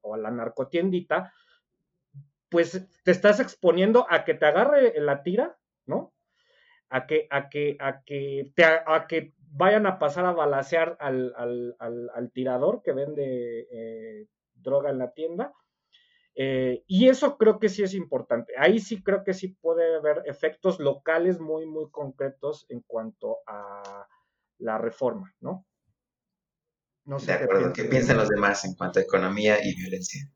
o 0.02 0.14
a 0.14 0.18
la 0.18 0.30
narcotiendita, 0.30 1.32
pues 2.50 2.86
te 3.04 3.10
estás 3.10 3.40
exponiendo 3.40 4.04
a 4.10 4.26
que 4.26 4.34
te 4.34 4.44
agarre 4.44 4.92
la 5.00 5.22
tira, 5.22 5.56
¿no? 5.86 6.12
A 6.90 7.06
que, 7.06 7.26
a 7.30 7.48
que, 7.48 7.78
a 7.80 8.02
que, 8.02 8.52
te, 8.54 8.64
a 8.66 9.06
que 9.08 9.32
vayan 9.38 9.86
a 9.86 9.98
pasar 9.98 10.26
a 10.26 10.32
balasear 10.32 10.98
al, 11.00 11.32
al, 11.38 11.74
al, 11.78 12.32
tirador 12.32 12.82
que 12.82 12.92
vende 12.92 13.66
eh, 13.72 14.26
droga 14.52 14.90
en 14.90 14.98
la 14.98 15.12
tienda. 15.12 15.54
Eh, 16.34 16.82
y 16.86 17.08
eso 17.08 17.36
creo 17.36 17.58
que 17.58 17.68
sí 17.68 17.82
es 17.82 17.94
importante. 17.94 18.54
Ahí 18.56 18.78
sí 18.78 19.02
creo 19.02 19.22
que 19.22 19.34
sí 19.34 19.48
puede 19.48 19.96
haber 19.96 20.22
efectos 20.26 20.80
locales 20.80 21.40
muy, 21.40 21.66
muy 21.66 21.90
concretos 21.90 22.66
en 22.70 22.80
cuanto 22.80 23.38
a 23.46 24.06
la 24.58 24.78
reforma, 24.78 25.34
¿no? 25.40 25.66
No 27.04 27.18
sé. 27.18 27.32
De 27.32 27.44
acuerdo, 27.44 27.72
qué, 27.72 27.84
piensan 27.84 28.16
los 28.16 28.28
demás 28.28 28.64
en 28.64 28.74
cuanto 28.74 28.98
a 28.98 29.02
economía 29.02 29.58
y 29.62 29.74
violencia? 29.74 30.30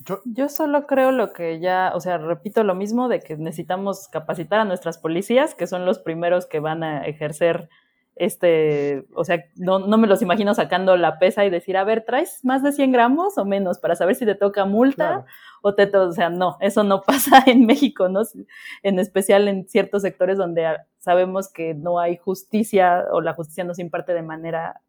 Yo, 0.00 0.20
yo, 0.26 0.48
solo 0.48 0.86
creo 0.86 1.10
lo 1.10 1.32
que 1.32 1.58
ya, 1.58 1.92
o 1.94 2.00
sea, 2.00 2.18
repito 2.18 2.62
lo 2.62 2.74
mismo 2.74 3.08
de 3.08 3.20
que 3.20 3.36
necesitamos 3.36 4.08
capacitar 4.08 4.60
a 4.60 4.64
nuestras 4.66 4.98
policías, 4.98 5.54
que 5.54 5.66
son 5.66 5.86
los 5.86 5.98
primeros 5.98 6.46
que 6.46 6.60
van 6.60 6.82
a 6.82 7.06
ejercer 7.06 7.70
este, 8.16 9.04
o 9.14 9.24
sea, 9.24 9.44
no, 9.56 9.78
no, 9.78 9.98
me 9.98 10.06
los 10.06 10.22
imagino 10.22 10.54
sacando 10.54 10.96
la 10.96 11.18
pesa 11.18 11.44
y 11.44 11.50
decir, 11.50 11.76
a 11.76 11.84
ver, 11.84 12.02
¿traes 12.02 12.42
más 12.44 12.62
de 12.62 12.72
100 12.72 12.90
gramos 12.90 13.36
o 13.36 13.44
menos 13.44 13.78
para 13.78 13.94
saber 13.94 14.14
si 14.14 14.24
te 14.24 14.34
toca 14.34 14.64
multa 14.64 15.26
o 15.60 15.74
te, 15.74 15.94
o 15.94 16.12
sea, 16.12 16.30
no, 16.30 16.56
eso 16.60 16.82
no 16.82 17.02
pasa 17.06 17.44
en 17.46 17.66
México, 17.66 18.08
¿no? 18.08 18.22
En 18.82 18.98
especial 18.98 19.48
en 19.48 19.68
ciertos 19.68 20.00
sectores 20.00 20.38
donde 20.38 20.66
sabemos 20.98 21.52
que 21.52 21.74
no 21.74 21.98
hay 22.00 22.16
justicia 22.16 23.04
o 23.12 23.20
la 23.20 23.34
justicia 23.34 23.64
no 23.64 23.74
se 23.74 23.82
imparte 23.82 24.14
de 24.14 24.22
manera 24.22 24.80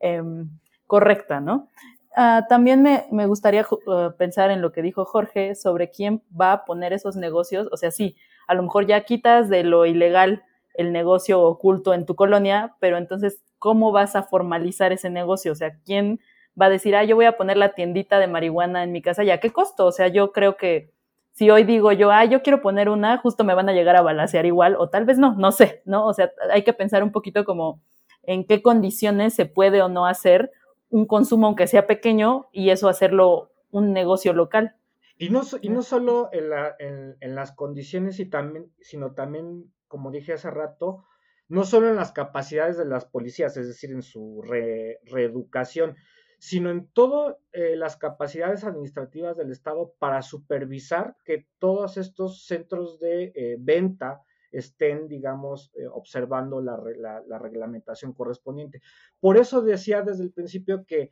em, 0.00 0.50
correcta, 0.86 1.40
¿no? 1.40 1.68
Uh, 2.14 2.46
también 2.48 2.82
me, 2.82 3.06
me 3.10 3.26
gustaría 3.26 3.66
uh, 3.70 4.10
pensar 4.18 4.50
en 4.50 4.60
lo 4.60 4.72
que 4.72 4.82
dijo 4.82 5.06
Jorge 5.06 5.54
sobre 5.54 5.90
quién 5.90 6.22
va 6.38 6.52
a 6.52 6.64
poner 6.64 6.92
esos 6.92 7.16
negocios, 7.16 7.68
o 7.72 7.76
sea, 7.78 7.90
sí, 7.90 8.16
a 8.46 8.54
lo 8.54 8.62
mejor 8.62 8.86
ya 8.86 9.02
quitas 9.02 9.48
de 9.48 9.64
lo 9.64 9.86
ilegal 9.86 10.42
el 10.76 10.92
negocio 10.92 11.42
oculto 11.42 11.94
en 11.94 12.06
tu 12.06 12.14
colonia, 12.14 12.76
pero 12.80 12.98
entonces, 12.98 13.42
¿cómo 13.58 13.92
vas 13.92 14.16
a 14.16 14.22
formalizar 14.22 14.92
ese 14.92 15.10
negocio? 15.10 15.52
O 15.52 15.54
sea, 15.54 15.78
¿quién 15.84 16.20
va 16.60 16.66
a 16.66 16.70
decir, 16.70 16.96
ah, 16.96 17.04
yo 17.04 17.16
voy 17.16 17.26
a 17.26 17.36
poner 17.36 17.56
la 17.56 17.74
tiendita 17.74 18.18
de 18.18 18.26
marihuana 18.26 18.84
en 18.84 18.92
mi 18.92 19.02
casa? 19.02 19.24
¿Y 19.24 19.30
a 19.30 19.40
qué 19.40 19.52
costo? 19.52 19.86
O 19.86 19.92
sea, 19.92 20.08
yo 20.08 20.32
creo 20.32 20.56
que 20.56 20.90
si 21.32 21.50
hoy 21.50 21.64
digo 21.64 21.92
yo, 21.92 22.10
ah, 22.10 22.24
yo 22.24 22.42
quiero 22.42 22.62
poner 22.62 22.88
una, 22.88 23.18
justo 23.18 23.44
me 23.44 23.54
van 23.54 23.68
a 23.68 23.74
llegar 23.74 23.94
a 23.96 24.02
balasear 24.02 24.46
igual, 24.46 24.74
o 24.78 24.88
tal 24.88 25.04
vez 25.04 25.18
no, 25.18 25.34
no 25.34 25.52
sé, 25.52 25.82
¿no? 25.84 26.06
O 26.06 26.14
sea, 26.14 26.32
hay 26.50 26.64
que 26.64 26.72
pensar 26.72 27.02
un 27.02 27.12
poquito 27.12 27.44
como 27.44 27.82
en 28.22 28.46
qué 28.46 28.62
condiciones 28.62 29.34
se 29.34 29.44
puede 29.44 29.82
o 29.82 29.88
no 29.88 30.06
hacer 30.06 30.50
un 30.88 31.06
consumo, 31.06 31.46
aunque 31.46 31.66
sea 31.66 31.86
pequeño, 31.86 32.46
y 32.52 32.70
eso 32.70 32.88
hacerlo 32.88 33.50
un 33.70 33.92
negocio 33.92 34.32
local. 34.32 34.76
Y 35.18 35.30
no, 35.30 35.42
y 35.60 35.68
no 35.68 35.82
solo 35.82 36.30
en, 36.32 37.16
en, 37.20 37.34
las 37.34 37.52
condiciones, 37.52 38.18
y 38.20 38.26
también, 38.26 38.70
sino 38.80 39.12
también, 39.12 39.70
como 39.96 40.10
dije 40.10 40.34
hace 40.34 40.50
rato, 40.50 41.06
no 41.48 41.64
solo 41.64 41.88
en 41.88 41.96
las 41.96 42.12
capacidades 42.12 42.76
de 42.76 42.84
las 42.84 43.06
policías, 43.06 43.56
es 43.56 43.66
decir, 43.66 43.92
en 43.92 44.02
su 44.02 44.42
reeducación, 44.42 45.96
sino 46.38 46.68
en 46.68 46.88
todas 46.88 47.36
eh, 47.52 47.76
las 47.76 47.96
capacidades 47.96 48.62
administrativas 48.64 49.38
del 49.38 49.52
Estado 49.52 49.94
para 49.98 50.20
supervisar 50.20 51.16
que 51.24 51.46
todos 51.58 51.96
estos 51.96 52.44
centros 52.44 53.00
de 53.00 53.32
eh, 53.34 53.56
venta 53.58 54.20
estén, 54.52 55.08
digamos, 55.08 55.72
eh, 55.74 55.86
observando 55.90 56.60
la, 56.60 56.78
la, 57.26 57.38
reglamentación 57.38 58.12
correspondiente. 58.12 58.82
Por 59.18 59.38
eso 59.38 59.62
decía 59.62 60.02
desde 60.02 60.24
el 60.24 60.32
principio 60.32 60.84
que 60.84 61.10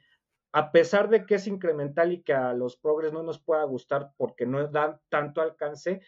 a 0.52 0.72
pesar 0.72 1.08
de 1.08 1.24
que 1.24 1.36
es 1.36 1.46
incremental 1.46 2.12
y 2.12 2.22
que 2.22 2.34
a 2.34 2.52
los 2.52 2.76
progres 2.76 3.14
no 3.14 3.22
nos 3.22 3.40
pueda 3.40 3.64
gustar 3.64 4.12
porque 4.18 4.44
no 4.44 4.68
dan 4.68 5.00
tanto 5.08 5.40
alcance, 5.40 6.02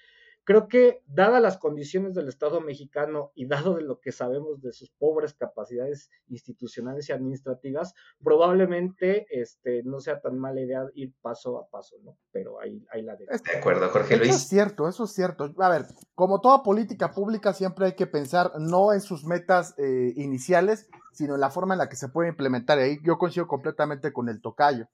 Creo 0.47 0.69
que, 0.69 1.03
dadas 1.09 1.43
las 1.43 1.59
condiciones 1.59 2.15
del 2.15 2.29
Estado 2.29 2.61
mexicano 2.61 3.33
y 3.35 3.49
dado 3.49 3.75
de 3.75 3.83
lo 3.83 3.99
que 3.99 4.13
sabemos 4.13 4.63
de 4.63 4.73
sus 4.73 4.91
pobres 4.93 5.35
capacidades 5.35 6.09
institucionales 6.29 7.09
y 7.09 7.13
administrativas, 7.13 7.95
probablemente 8.23 9.27
este, 9.29 9.83
no 9.83 9.99
sea 9.99 10.21
tan 10.21 10.39
mala 10.39 10.61
idea 10.61 10.85
ir 10.95 11.13
paso 11.21 11.59
a 11.59 11.67
paso, 11.69 11.97
¿no? 12.05 12.17
Pero 12.31 12.61
ahí, 12.61 12.87
ahí 12.93 13.03
la 13.03 13.17
dejo. 13.17 13.33
De 13.33 13.59
acuerdo, 13.59 13.89
Jorge 13.89 14.19
Luis. 14.19 14.29
Eso 14.29 14.39
es 14.39 14.49
cierto, 14.49 14.89
eso 14.89 15.05
es 15.05 15.13
cierto. 15.13 15.53
A 15.59 15.69
ver, 15.69 15.87
como 16.15 16.41
toda 16.41 16.63
política 16.63 17.11
pública, 17.11 17.53
siempre 17.53 17.87
hay 17.87 17.95
que 17.97 18.07
pensar 18.07 18.53
no 18.61 18.93
en 18.93 19.01
sus 19.01 19.25
metas 19.25 19.75
eh, 19.79 20.13
iniciales, 20.15 20.89
sino 21.13 21.35
en 21.35 21.41
la 21.41 21.51
forma 21.51 21.75
en 21.75 21.79
la 21.79 21.89
que 21.89 21.97
se 21.97 22.09
puede 22.09 22.29
implementar. 22.29 22.79
Ahí 22.79 23.01
yo 23.03 23.19
coincido 23.19 23.49
completamente 23.49 24.13
con 24.13 24.29
el 24.29 24.41
tocayo. 24.41 24.87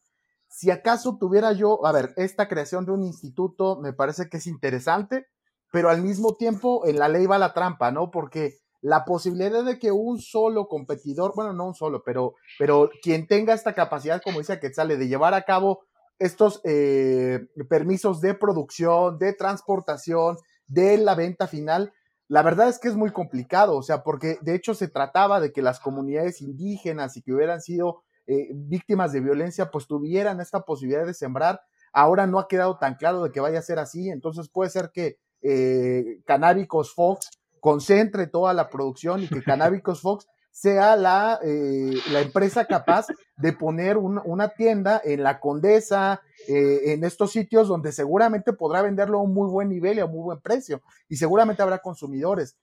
Si 0.48 0.70
acaso 0.70 1.18
tuviera 1.18 1.52
yo, 1.52 1.84
a 1.84 1.92
ver, 1.92 2.14
esta 2.16 2.48
creación 2.48 2.86
de 2.86 2.92
un 2.92 3.02
instituto 3.02 3.78
me 3.78 3.92
parece 3.92 4.30
que 4.30 4.38
es 4.38 4.46
interesante 4.46 5.26
pero 5.72 5.88
al 5.88 6.02
mismo 6.02 6.37
tiempo 6.37 6.87
en 6.87 6.98
la 6.98 7.08
ley 7.08 7.26
va 7.26 7.38
la 7.38 7.54
trampa, 7.54 7.90
¿no? 7.90 8.11
Porque 8.11 8.58
la 8.82 9.04
posibilidad 9.04 9.64
de 9.64 9.78
que 9.78 9.90
un 9.90 10.20
solo 10.20 10.68
competidor, 10.68 11.32
bueno, 11.35 11.52
no 11.52 11.68
un 11.68 11.74
solo, 11.74 12.02
pero, 12.04 12.35
pero 12.58 12.90
quien 13.02 13.26
tenga 13.26 13.54
esta 13.54 13.72
capacidad, 13.72 14.20
como 14.22 14.38
dice 14.38 14.61
sale 14.74 14.96
de 14.96 15.08
llevar 15.08 15.35
a 15.35 15.42
cabo 15.42 15.80
estos 16.18 16.61
eh, 16.64 17.40
permisos 17.68 18.20
de 18.20 18.35
producción, 18.35 19.18
de 19.18 19.32
transportación, 19.32 20.37
de 20.66 20.98
la 20.98 21.14
venta 21.14 21.46
final, 21.46 21.92
la 22.28 22.42
verdad 22.42 22.68
es 22.68 22.78
que 22.78 22.88
es 22.88 22.96
muy 22.96 23.11
complicado, 23.11 23.76
o 23.76 23.82
sea, 23.82 24.02
porque 24.02 24.38
de 24.42 24.54
hecho 24.54 24.74
se 24.74 24.88
trataba 24.88 25.40
de 25.40 25.52
que 25.52 25.62
las 25.62 25.80
comunidades 25.80 26.40
indígenas 26.40 27.16
y 27.16 27.22
que 27.22 27.32
hubieran 27.32 27.61
sido 27.61 28.02
eh, 28.26 28.48
víctimas 28.52 29.12
de 29.12 29.20
violencia, 29.20 29.70
pues 29.70 29.87
tuvieran 29.87 30.40
esta 30.40 30.62
posibilidad 30.62 31.06
de 31.06 31.14
sembrar. 31.14 31.61
Ahora 31.92 32.26
no 32.26 32.38
ha 32.38 32.48
quedado 32.48 32.78
tan 32.78 32.94
claro 32.94 33.22
de 33.22 33.32
que 33.32 33.40
vaya 33.40 33.58
a 33.58 33.62
ser 33.62 33.78
así, 33.78 34.08
entonces 34.11 34.48
puede 34.48 34.70
ser 34.70 34.90
que 34.92 35.18
eh, 35.42 36.20
Canábicos 36.24 36.94
Fox 36.94 37.31
concentre 37.61 38.26
toda 38.26 38.55
la 38.55 38.68
producción 38.68 39.22
y 39.22 39.28
que 39.28 39.42
Canábicos 39.42 40.00
Fox 40.00 40.26
sea 40.52 40.96
la, 40.96 41.40
eh, 41.42 41.94
la 42.11 42.20
empresa 42.20 42.66
capaz 42.66 43.07
de 43.37 43.52
poner 43.55 43.96
una 43.96 44.48
tienda 44.50 45.00
en 45.02 45.22
la 45.22 45.40
Condesa, 45.40 46.20
eh, 46.46 46.92
en 46.92 47.05
estos 47.05 47.33
sitios 47.33 47.68
donde 47.68 47.90
seguramente 47.90 48.52
podrá 48.52 48.83
venderlo 48.83 49.18
a 49.18 49.22
un 49.22 49.33
muy 49.33 49.48
buen 49.48 49.68
nivel 49.70 49.96
y 49.96 50.00
a 50.00 50.07
muy 50.07 50.22
buen 50.22 50.40
precio, 50.40 50.83
y 51.09 51.16
seguramente 51.16 51.62
habrá 51.62 51.78
consumidores. 51.78 52.57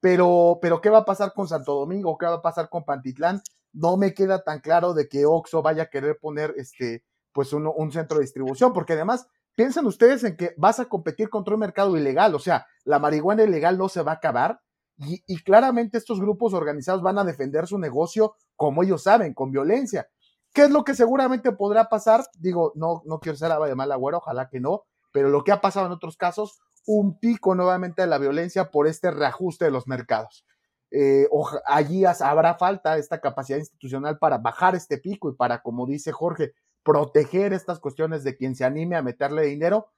Pero, 0.00 0.58
pero, 0.60 0.80
¿qué 0.80 0.90
va 0.90 0.98
a 0.98 1.04
pasar 1.04 1.32
con 1.34 1.48
Santo 1.48 1.74
Domingo? 1.74 2.18
¿Qué 2.18 2.26
va 2.26 2.34
a 2.34 2.42
pasar 2.42 2.68
con 2.68 2.84
Pantitlán? 2.84 3.40
No 3.72 3.96
me 3.96 4.12
queda 4.12 4.42
tan 4.42 4.60
claro 4.60 4.92
de 4.92 5.08
que 5.08 5.24
Oxxo 5.24 5.62
vaya 5.62 5.84
a 5.84 5.90
querer 5.90 6.18
poner 6.20 6.52
este, 6.56 7.04
pues 7.32 7.52
un, 7.52 7.70
un 7.74 7.92
centro 7.92 8.18
de 8.18 8.24
distribución, 8.24 8.72
porque 8.72 8.94
además 8.94 9.28
piensen 9.56 9.86
ustedes 9.86 10.22
en 10.22 10.36
que 10.36 10.54
vas 10.56 10.78
a 10.78 10.84
competir 10.84 11.28
contra 11.28 11.54
un 11.54 11.60
mercado 11.60 11.96
ilegal, 11.96 12.34
o 12.34 12.38
sea, 12.38 12.66
la 12.84 13.00
marihuana 13.00 13.42
ilegal 13.42 13.76
no 13.78 13.88
se 13.88 14.02
va 14.02 14.12
a 14.12 14.16
acabar 14.16 14.60
y, 14.98 15.42
claramente 15.42 15.98
estos 15.98 16.20
grupos 16.20 16.54
organizados 16.54 17.02
van 17.02 17.18
a 17.18 17.24
defender 17.24 17.66
su 17.66 17.78
negocio 17.78 18.36
como 18.54 18.82
ellos 18.82 19.02
saben, 19.02 19.34
con 19.34 19.50
violencia. 19.50 20.08
¿Qué 20.54 20.62
es 20.62 20.70
lo 20.70 20.84
que 20.84 20.94
seguramente 20.94 21.52
podrá 21.52 21.90
pasar? 21.90 22.24
Digo, 22.38 22.72
no, 22.76 23.02
no 23.04 23.18
quiero 23.18 23.36
ser 23.36 23.52
de 23.52 23.74
mal 23.74 23.92
agüero, 23.92 24.18
ojalá 24.18 24.48
que 24.48 24.58
no, 24.58 24.84
pero 25.12 25.28
lo 25.28 25.44
que 25.44 25.52
ha 25.52 25.60
pasado 25.60 25.84
en 25.84 25.92
otros 25.92 26.16
casos, 26.16 26.58
un 26.86 27.18
pico 27.18 27.54
nuevamente 27.54 28.02
de 28.02 28.08
la 28.08 28.16
violencia 28.16 28.70
por 28.70 28.86
este 28.86 29.10
reajuste 29.10 29.66
de 29.66 29.70
los 29.70 29.86
mercados. 29.86 30.46
Eh, 30.90 31.28
allí 31.66 32.04
habrá 32.04 32.54
falta 32.54 32.96
esta 32.96 33.20
capacidad 33.20 33.58
institucional 33.58 34.18
para 34.18 34.38
bajar 34.38 34.74
este 34.74 34.96
pico 34.96 35.28
y 35.28 35.34
para, 35.34 35.60
como 35.60 35.86
dice 35.86 36.12
Jorge, 36.12 36.52
proteger 36.86 37.52
estas 37.52 37.80
cuestiones 37.80 38.22
de 38.22 38.36
quien 38.36 38.54
se 38.54 38.64
anime 38.64 38.94
a 38.94 39.02
meterle 39.02 39.42
dinero. 39.42 39.88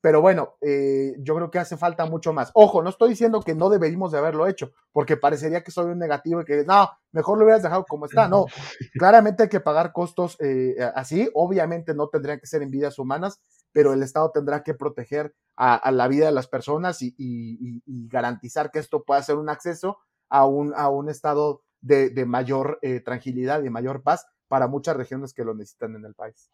Pero 0.00 0.20
bueno, 0.20 0.54
eh, 0.60 1.16
yo 1.18 1.34
creo 1.34 1.50
que 1.50 1.58
hace 1.58 1.76
falta 1.76 2.06
mucho 2.06 2.32
más. 2.32 2.52
Ojo, 2.54 2.84
no 2.84 2.90
estoy 2.90 3.10
diciendo 3.10 3.40
que 3.40 3.56
no 3.56 3.68
deberíamos 3.68 4.12
de 4.12 4.18
haberlo 4.18 4.46
hecho, 4.46 4.70
porque 4.92 5.16
parecería 5.16 5.64
que 5.64 5.72
soy 5.72 5.86
un 5.86 5.98
negativo 5.98 6.40
y 6.40 6.44
que 6.44 6.64
no, 6.64 6.88
mejor 7.10 7.36
lo 7.36 7.44
hubieras 7.44 7.64
dejado 7.64 7.84
como 7.84 8.06
está. 8.06 8.28
No, 8.28 8.46
claramente 8.94 9.42
hay 9.42 9.48
que 9.48 9.58
pagar 9.58 9.92
costos 9.92 10.36
eh, 10.38 10.76
así. 10.94 11.28
Obviamente 11.34 11.94
no 11.94 12.08
tendrían 12.08 12.38
que 12.38 12.46
ser 12.46 12.62
en 12.62 12.70
vidas 12.70 13.00
humanas, 13.00 13.40
pero 13.72 13.92
el 13.92 14.04
Estado 14.04 14.30
tendrá 14.30 14.62
que 14.62 14.74
proteger 14.74 15.34
a, 15.56 15.90
la 15.90 16.06
vida 16.06 16.26
de 16.26 16.32
las 16.32 16.46
personas 16.46 16.98
y, 17.00 17.82
garantizar 18.08 18.70
que 18.70 18.78
esto 18.78 19.02
pueda 19.02 19.20
ser 19.24 19.34
un 19.34 19.48
acceso 19.48 19.98
a 20.28 20.46
un, 20.46 20.72
a 20.76 20.88
un 20.88 21.08
estado 21.08 21.64
de, 21.80 22.24
mayor 22.24 22.78
eh, 22.82 23.00
tranquilidad 23.00 23.64
y 23.64 23.70
mayor 23.70 24.04
paz 24.04 24.26
para 24.48 24.66
muchas 24.66 24.96
regiones 24.96 25.32
que 25.32 25.44
lo 25.44 25.54
necesitan 25.54 25.94
en 25.94 26.04
el 26.04 26.14
país. 26.14 26.50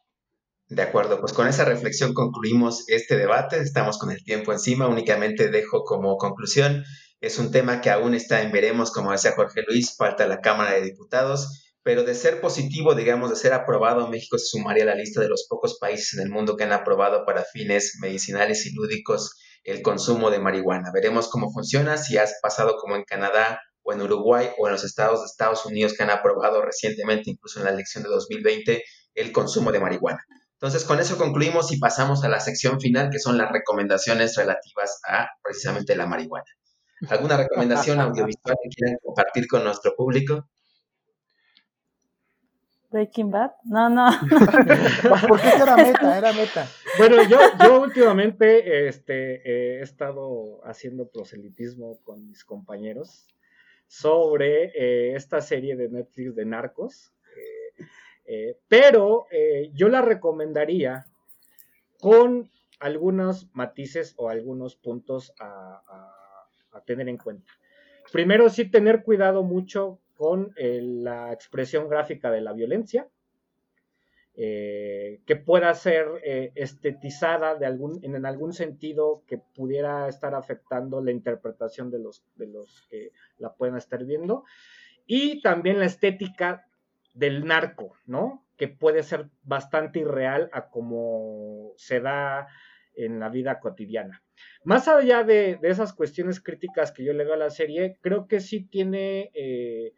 De 0.69 0.83
acuerdo, 0.83 1.21
pues 1.21 1.33
con 1.33 1.47
esa 1.47 1.65
reflexión 1.65 2.15
concluimos 2.15 2.89
este 2.89 3.17
debate. 3.17 3.59
Estamos 3.59 3.99
con 3.99 4.11
el 4.11 4.25
tiempo 4.25 4.53
encima. 4.53 4.89
Únicamente 4.89 5.49
dejo 5.49 5.85
como 5.85 6.17
conclusión, 6.17 6.85
es 7.21 7.39
un 7.39 7.51
tema 7.51 7.81
que 7.81 7.91
aún 7.91 8.15
está 8.15 8.43
en 8.43 8.53
veremos, 8.53 8.91
como 8.91 9.13
decía 9.13 9.33
Jorge 9.33 9.63
Luis, 9.67 9.97
falta 9.97 10.27
la 10.27 10.41
Cámara 10.41 10.73
de 10.73 10.83
Diputados, 10.83 11.73
pero 11.83 12.03
de 12.03 12.15
ser 12.15 12.41
positivo, 12.41 12.95
digamos, 12.95 13.31
de 13.31 13.37
ser 13.37 13.53
aprobado, 13.53 14.09
México 14.09 14.37
se 14.39 14.47
sumaría 14.47 14.85
a 14.85 14.87
la 14.87 14.95
lista 14.95 15.21
de 15.21 15.29
los 15.29 15.47
pocos 15.49 15.79
países 15.79 16.19
en 16.19 16.25
el 16.25 16.31
mundo 16.31 16.57
que 16.57 16.65
han 16.65 16.73
aprobado 16.73 17.25
para 17.25 17.45
fines 17.45 17.97
medicinales 18.01 18.67
y 18.67 18.75
lúdicos 18.75 19.39
el 19.65 19.81
consumo 19.81 20.31
de 20.31 20.39
marihuana. 20.39 20.91
Veremos 20.93 21.29
cómo 21.29 21.51
funciona, 21.51 21.97
si 21.97 22.19
has 22.19 22.35
pasado 22.43 22.77
como 22.77 22.97
en 22.97 23.05
Canadá 23.05 23.59
o 23.85 23.93
en 23.93 24.03
Uruguay 24.03 24.49
o 24.59 24.67
en 24.67 24.73
los 24.73 24.83
estados 24.83 25.21
de 25.21 25.27
Estados 25.27 25.65
Unidos 25.67 25.95
que 25.97 26.03
han 26.03 26.11
aprobado 26.11 26.63
recientemente, 26.63 27.31
incluso 27.31 27.61
en 27.61 27.67
la 27.67 27.71
elección 27.71 28.03
de 28.03 28.11
2020, 28.11 28.83
el 29.15 29.33
consumo 29.33 29.71
de 29.71 29.81
marihuana. 29.81 30.25
Entonces, 30.55 30.85
con 30.85 30.99
eso 30.99 31.19
concluimos 31.19 31.71
y 31.73 31.79
pasamos 31.79 32.25
a 32.25 32.29
la 32.29 32.41
sección 32.41 32.81
final, 32.81 33.11
que 33.11 33.19
son 33.19 33.37
las 33.37 33.53
recomendaciones 33.53 34.37
relativas 34.37 35.01
a 35.07 35.29
precisamente 35.43 35.95
la 35.95 36.07
marihuana. 36.07 36.47
¿Alguna 37.11 37.37
recomendación 37.37 38.01
audiovisual 38.01 38.57
que 38.63 38.69
quieran 38.71 38.99
compartir 39.05 39.47
con 39.47 39.63
nuestro 39.63 39.95
público? 39.95 40.49
Breaking 42.91 43.31
Bad. 43.31 43.51
No, 43.65 43.91
no. 43.91 44.07
Porque 45.29 45.49
era 45.49 45.77
meta, 45.77 46.17
era 46.17 46.33
meta. 46.33 46.67
Bueno, 46.97 47.25
yo, 47.25 47.39
yo 47.63 47.83
últimamente 47.83 48.89
este, 48.89 49.43
he 49.45 49.83
estado 49.83 50.61
haciendo 50.65 51.11
proselitismo 51.11 51.99
con 52.05 52.25
mis 52.29 52.45
compañeros 52.45 53.34
sobre 53.95 54.73
eh, 54.75 55.15
esta 55.15 55.41
serie 55.41 55.77
de 55.77 55.89
Netflix 55.89 56.35
de 56.35 56.45
Narcos. 56.45 57.13
Eh, 57.37 57.85
eh, 58.27 58.59
pero 58.67 59.27
yo 59.73 59.89
la 59.89 60.03
recomendaría 60.03 61.07
con 62.01 62.51
algunos 62.81 63.49
matices 63.55 64.15
o 64.17 64.29
algunos 64.29 64.75
puntos 64.75 65.33
a, 65.39 65.81
tener 66.87 67.09
en 67.09 67.19
cuenta. 67.19 67.53
Primero, 68.13 68.49
sí 68.51 68.69
tener 68.69 69.05
cuidado 69.05 69.45
mucho 69.45 70.01
con 70.17 70.53
la 70.57 71.33
expresión 71.33 71.89
gráfica 71.89 72.33
de 72.33 72.41
la 72.41 72.53
violencia. 72.53 73.09
Eh, 74.37 75.21
que 75.27 75.37
pueda 75.37 75.73
ser 75.75 76.07
eh, 76.25 76.51
estetizada 76.57 77.55
de 77.55 77.67
algún, 77.67 78.01
en, 78.03 78.27
algún 78.27 78.53
sentido 78.53 79.23
que 79.29 79.39
pudiera 79.39 80.09
estar 80.09 80.35
afectando 80.35 81.01
la 81.01 81.13
interpretación 81.13 81.89
de 81.89 82.01
los, 82.01 82.25
de 82.35 82.49
los 82.49 82.85
que 82.91 83.13
la 83.39 83.55
puedan 83.55 83.77
estar 83.77 84.05
viendo. 84.05 84.43
Y 85.07 85.41
también 85.41 85.79
la 85.79 85.85
estética 85.85 86.67
del 87.13 87.45
narco, 87.45 87.95
¿no? 88.07 88.45
Que 88.57 88.67
puede 88.67 89.05
ser 89.05 89.29
bastante 89.45 90.01
irreal 90.01 90.51
a 90.53 90.69
como 90.69 91.73
se 91.77 92.01
da 92.01 92.49
en 92.97 93.21
la 93.21 93.29
vida 93.29 93.61
cotidiana. 93.61 94.25
Más 94.65 94.89
allá 94.89 95.23
de, 95.23 95.61
esas 95.63 95.93
cuestiones 95.93 96.41
críticas 96.41 96.91
que 96.91 97.05
yo 97.05 97.13
le 97.13 97.23
doy 97.23 97.35
a 97.35 97.37
la 97.37 97.51
serie, 97.51 97.99
creo 98.01 98.27
que 98.27 98.41
sí 98.41 98.65
tiene 98.65 99.31
eh, 99.35 99.93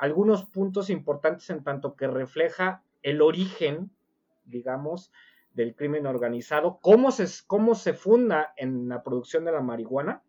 algunos 0.00 0.44
puntos 0.44 0.90
importantes 0.90 1.48
en 1.50 1.62
tanto 1.62 1.94
que 1.94 2.08
refleja 2.08 2.82
el 3.02 3.22
origen, 3.22 3.90
digamos, 4.44 5.12
del 5.52 5.74
crimen 5.74 6.06
organizado, 6.06 6.78
cómo 6.80 7.10
se, 7.10 7.26
cómo 7.46 7.74
se 7.74 7.92
funda 7.92 8.52
en 8.56 8.88
la 8.88 9.02
producción 9.02 9.44
de 9.44 9.52
la 9.52 9.60
marihuana, 9.60 10.22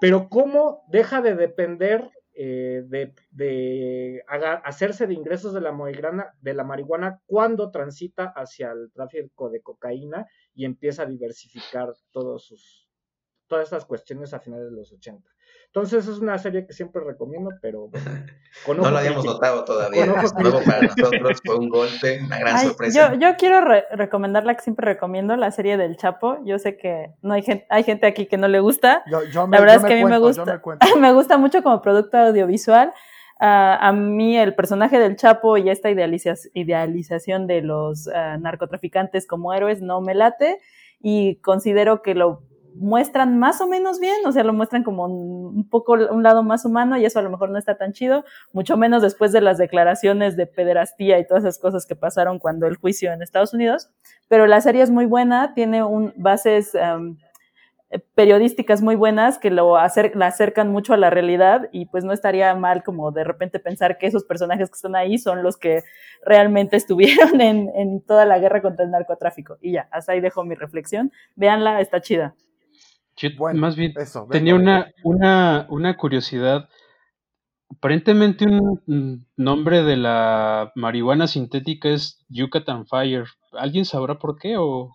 pero 0.00 0.28
cómo 0.28 0.84
deja 0.88 1.20
de 1.20 1.34
depender 1.34 2.10
eh, 2.36 2.82
de, 3.30 4.24
hacerse 4.64 5.06
de 5.06 5.14
ingresos 5.14 5.54
de 5.54 5.60
la, 5.60 6.34
de 6.40 6.54
la 6.54 6.64
marihuana 6.64 7.20
cuando 7.26 7.70
transita 7.70 8.32
hacia 8.34 8.72
el 8.72 8.90
tráfico 8.92 9.50
de 9.50 9.62
cocaína 9.62 10.26
y 10.52 10.64
empieza 10.64 11.04
a 11.04 11.06
diversificar 11.06 11.92
todos 12.10 12.46
sus, 12.46 12.83
todas 13.46 13.64
estas 13.64 13.84
cuestiones 13.84 14.32
a 14.34 14.40
finales 14.40 14.70
de 14.70 14.76
los 14.76 14.92
80. 14.92 15.28
Entonces 15.74 16.06
es 16.06 16.18
una 16.20 16.38
serie 16.38 16.64
que 16.66 16.72
siempre 16.72 17.02
recomiendo, 17.04 17.50
pero 17.60 17.90
no 18.68 18.90
lo 18.90 18.96
habíamos 18.96 19.24
notado 19.24 19.64
todavía. 19.64 20.04
Es 20.04 20.34
nuevo 20.34 20.62
para 20.64 20.82
nosotros, 20.82 21.40
fue 21.44 21.58
un 21.58 21.68
golpe, 21.68 22.20
una 22.24 22.38
gran 22.38 22.60
sorpresa. 22.60 23.12
Yo, 23.12 23.18
yo 23.18 23.36
quiero 23.36 23.60
recomendar 23.90 24.44
la 24.44 24.54
que 24.54 24.62
siempre 24.62 24.86
recomiendo, 24.86 25.36
la 25.36 25.50
serie 25.50 25.76
del 25.76 25.96
Chapo. 25.96 26.38
Yo 26.44 26.60
sé 26.60 26.76
que 26.76 27.10
no 27.22 27.34
hay 27.34 27.42
gente, 27.42 27.66
hay 27.70 27.82
gente 27.82 28.06
aquí 28.06 28.26
que 28.26 28.36
no 28.36 28.46
le 28.46 28.60
gusta. 28.60 29.02
la 29.06 29.60
verdad 29.60 29.76
es 29.76 29.84
que 29.84 29.94
a 29.94 29.96
mí 29.96 30.04
me 30.04 30.18
gusta, 30.18 30.62
me, 31.00 31.12
gusta 31.12 31.38
mucho 31.38 31.62
como 31.64 31.82
producto 31.82 32.18
audiovisual. 32.18 32.92
a 33.40 33.92
mí 33.92 34.38
el 34.38 34.54
personaje 34.54 35.00
del 35.00 35.16
Chapo 35.16 35.56
y 35.56 35.70
esta 35.70 35.90
idealización 35.90 37.48
de 37.48 37.62
los 37.62 38.06
ah, 38.06 38.38
narcotraficantes 38.38 39.26
como 39.26 39.52
héroes 39.52 39.82
no 39.82 40.00
me 40.00 40.14
late 40.14 40.60
y 41.00 41.36
considero 41.40 42.00
que 42.00 42.14
lo 42.14 42.44
muestran 42.74 43.38
más 43.38 43.60
o 43.60 43.66
menos 43.66 44.00
bien, 44.00 44.26
o 44.26 44.32
sea, 44.32 44.44
lo 44.44 44.52
muestran 44.52 44.82
como 44.82 45.06
un, 45.06 45.68
poco 45.68 45.92
un 45.92 46.22
lado 46.22 46.42
más 46.42 46.64
humano 46.64 46.96
y 46.96 47.04
eso 47.04 47.18
a 47.18 47.22
lo 47.22 47.30
mejor 47.30 47.50
no 47.50 47.58
está 47.58 47.76
tan 47.76 47.92
chido, 47.92 48.24
mucho 48.52 48.76
menos 48.76 49.02
después 49.02 49.32
de 49.32 49.40
las 49.40 49.58
declaraciones 49.58 50.36
de 50.36 50.46
pederastía 50.46 51.18
y 51.18 51.26
todas 51.26 51.44
esas 51.44 51.58
cosas 51.58 51.86
que 51.86 51.96
pasaron 51.96 52.38
cuando 52.38 52.66
el 52.66 52.76
juicio 52.76 53.12
en 53.12 53.22
Estados 53.22 53.54
Unidos, 53.54 53.90
pero 54.28 54.46
la 54.46 54.60
serie 54.60 54.82
es 54.82 54.90
muy 54.90 55.06
buena, 55.06 55.54
tiene 55.54 55.84
un, 55.84 56.12
bases 56.16 56.74
em, 56.74 57.16
periodísticas 58.14 58.82
muy 58.82 58.96
buenas 58.96 59.38
que 59.38 59.50
lo 59.50 59.76
la 59.76 60.26
acercan 60.26 60.70
mucho 60.70 60.94
a 60.94 60.96
la 60.96 61.10
realidad 61.10 61.68
y 61.70 61.86
pues 61.86 62.04
no 62.04 62.12
estaría 62.12 62.52
mal 62.54 62.82
como 62.82 63.12
de 63.12 63.22
repente 63.22 63.60
pensar 63.60 63.98
que 63.98 64.06
esos 64.06 64.24
personajes 64.24 64.68
que 64.68 64.74
están 64.74 64.96
ahí 64.96 65.18
son 65.18 65.42
los 65.42 65.56
que 65.56 65.84
realmente 66.24 66.76
estuvieron 66.76 67.40
en, 67.40 67.70
en 67.76 68.00
toda 68.00 68.24
la 68.24 68.38
guerra 68.38 68.62
contra 68.62 68.84
el 68.84 68.90
narcotráfico. 68.90 69.58
Y 69.60 69.72
ya, 69.72 69.88
hasta 69.92 70.12
ahí 70.12 70.20
dejo 70.20 70.44
mi 70.44 70.54
reflexión. 70.54 71.12
Véanla, 71.36 71.80
está 71.80 72.00
chida 72.00 72.34
más 73.54 73.76
bien 73.76 73.94
tenía 74.30 74.54
una, 74.54 74.92
una, 75.02 75.66
una 75.70 75.96
curiosidad. 75.96 76.68
Aparentemente 77.70 78.46
un 78.46 79.26
nombre 79.36 79.82
de 79.82 79.96
la 79.96 80.72
marihuana 80.74 81.26
sintética 81.26 81.88
es 81.88 82.24
Yucatan 82.28 82.86
Fire. 82.86 83.26
¿Alguien 83.52 83.84
sabrá 83.84 84.18
por 84.18 84.38
qué 84.38 84.56
o...? 84.58 84.94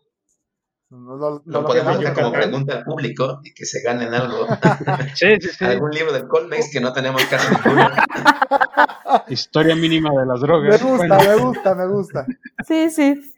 lo, 0.89 1.65
podemos 1.65 1.99
dejar 1.99 2.15
como 2.15 2.31
pregunta 2.31 2.77
al 2.77 2.83
público 2.83 3.41
y 3.43 3.53
que 3.53 3.65
se 3.65 3.81
ganen 3.83 4.13
algo. 4.13 4.47
sí, 5.15 5.35
sí, 5.39 5.49
sí. 5.49 5.65
Algún 5.65 5.91
libro 5.91 6.11
del 6.11 6.27
Colmex 6.27 6.71
que 6.71 6.79
no 6.79 6.93
tenemos 6.93 7.23
caso 7.25 7.47
ninguno. 7.51 7.89
Historia 9.27 9.75
mínima 9.75 10.09
de 10.19 10.25
las 10.25 10.41
drogas. 10.41 10.81
Me 10.81 10.89
gusta, 10.89 11.17
me 11.19 11.35
gusta, 11.35 11.75
me 11.75 11.87
gusta. 11.87 12.25
Sí, 12.65 12.89
sí. 12.89 13.33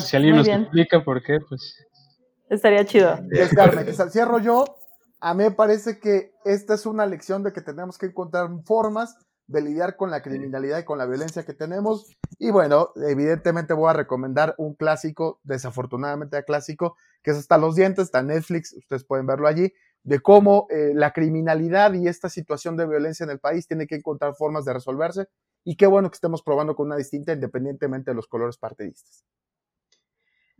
Si 0.00 0.16
alguien 0.16 0.36
nos 0.36 0.48
explica 0.48 1.02
por 1.02 1.22
qué, 1.22 1.38
pues... 1.48 1.76
Estaría 2.50 2.84
chido. 2.84 3.16
Descarme, 3.28 3.84
que 3.84 3.94
cierro 4.10 4.40
yo. 4.40 4.76
A 5.20 5.34
mí 5.34 5.44
me 5.44 5.50
parece 5.52 6.00
que 6.00 6.32
esta 6.44 6.74
es 6.74 6.84
una 6.84 7.06
lección 7.06 7.44
de 7.44 7.52
que 7.52 7.60
tenemos 7.60 7.96
que 7.96 8.06
encontrar 8.06 8.48
formas 8.64 9.16
de 9.46 9.62
lidiar 9.62 9.96
con 9.96 10.10
la 10.10 10.22
criminalidad 10.22 10.78
y 10.78 10.84
con 10.84 10.98
la 10.98 11.06
violencia 11.06 11.44
que 11.44 11.54
tenemos. 11.54 12.10
Y 12.38 12.50
bueno, 12.50 12.90
evidentemente 12.96 13.72
voy 13.72 13.90
a 13.90 13.94
recomendar 13.94 14.54
un 14.58 14.74
clásico, 14.74 15.40
desafortunadamente 15.44 16.42
clásico, 16.44 16.96
que 17.22 17.32
es 17.32 17.36
Hasta 17.36 17.58
los 17.58 17.76
dientes, 17.76 18.06
está 18.06 18.20
en 18.20 18.28
Netflix, 18.28 18.72
ustedes 18.72 19.04
pueden 19.04 19.26
verlo 19.26 19.46
allí, 19.46 19.72
de 20.02 20.20
cómo 20.20 20.66
eh, 20.70 20.92
la 20.94 21.12
criminalidad 21.12 21.92
y 21.94 22.08
esta 22.08 22.28
situación 22.28 22.76
de 22.76 22.86
violencia 22.86 23.24
en 23.24 23.30
el 23.30 23.38
país 23.38 23.66
tiene 23.66 23.86
que 23.86 23.96
encontrar 23.96 24.34
formas 24.34 24.64
de 24.64 24.72
resolverse. 24.72 25.26
Y 25.64 25.76
qué 25.76 25.86
bueno 25.86 26.10
que 26.10 26.14
estemos 26.14 26.42
probando 26.42 26.74
con 26.74 26.86
una 26.86 26.96
distinta 26.96 27.32
independientemente 27.32 28.10
de 28.10 28.14
los 28.14 28.26
colores 28.26 28.56
partidistas. 28.56 29.24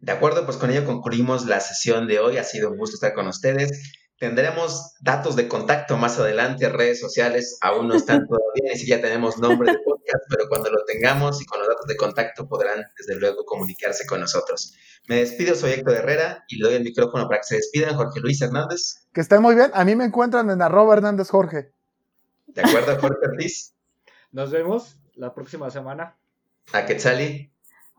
De 0.00 0.12
acuerdo, 0.12 0.44
pues 0.46 0.56
con 0.56 0.70
ello 0.70 0.84
concluimos 0.84 1.46
la 1.46 1.60
sesión 1.60 2.06
de 2.06 2.18
hoy. 2.18 2.38
Ha 2.38 2.44
sido 2.44 2.70
un 2.70 2.78
gusto 2.78 2.94
estar 2.94 3.12
con 3.14 3.26
ustedes. 3.26 3.94
Tendremos 4.18 4.94
datos 5.00 5.34
de 5.34 5.48
contacto 5.48 5.96
más 5.96 6.18
adelante, 6.18 6.68
redes 6.68 7.00
sociales 7.00 7.56
aún 7.62 7.88
no 7.88 7.94
están 7.94 8.26
todavía, 8.28 8.72
ni 8.74 8.78
siquiera 8.78 9.00
tenemos 9.00 9.38
nombre 9.38 9.72
de 9.72 9.78
podcast, 9.78 10.24
pero 10.28 10.46
cuando 10.46 10.70
lo 10.70 10.84
tengamos 10.84 11.40
y 11.40 11.46
con 11.46 11.58
los 11.58 11.68
datos 11.68 11.86
de 11.86 11.96
contacto 11.96 12.46
podrán 12.46 12.84
desde 12.98 13.18
luego 13.18 13.46
comunicarse 13.46 14.04
con 14.06 14.20
nosotros. 14.20 14.74
Me 15.08 15.16
despido, 15.16 15.54
soy 15.54 15.70
Héctor 15.70 15.94
Herrera 15.94 16.44
y 16.48 16.56
le 16.58 16.68
doy 16.68 16.74
el 16.74 16.84
micrófono 16.84 17.28
para 17.28 17.40
que 17.40 17.46
se 17.46 17.56
despidan 17.56 17.96
Jorge 17.96 18.20
Luis 18.20 18.42
Hernández. 18.42 19.06
Que 19.14 19.22
estén 19.22 19.40
muy 19.40 19.54
bien, 19.54 19.70
a 19.72 19.86
mí 19.86 19.96
me 19.96 20.04
encuentran 20.04 20.50
en 20.50 20.60
arroba 20.60 20.92
Hernández 20.92 21.30
Jorge. 21.30 21.72
De 22.46 22.60
acuerdo, 22.60 22.98
Jorge 23.00 23.26
Ortiz. 23.26 23.74
Nos 24.32 24.50
vemos 24.50 24.98
la 25.14 25.32
próxima 25.32 25.70
semana. 25.70 26.18
A 26.74 26.84
Quetzali. 26.84 27.50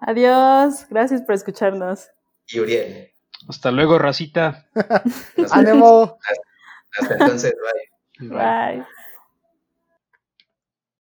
Adiós, 0.02 0.88
gracias 0.90 1.22
por 1.22 1.36
escucharnos. 1.36 2.10
Y 2.48 2.60
Uriel. 2.60 3.12
Hasta 3.48 3.72
luego, 3.72 4.00
racita. 4.00 4.68
Ánimo. 5.52 6.18
Hasta, 6.22 7.14
hasta 7.14 7.14
entonces, 7.14 7.54
bye. 8.20 8.30
Bye. 8.30 8.86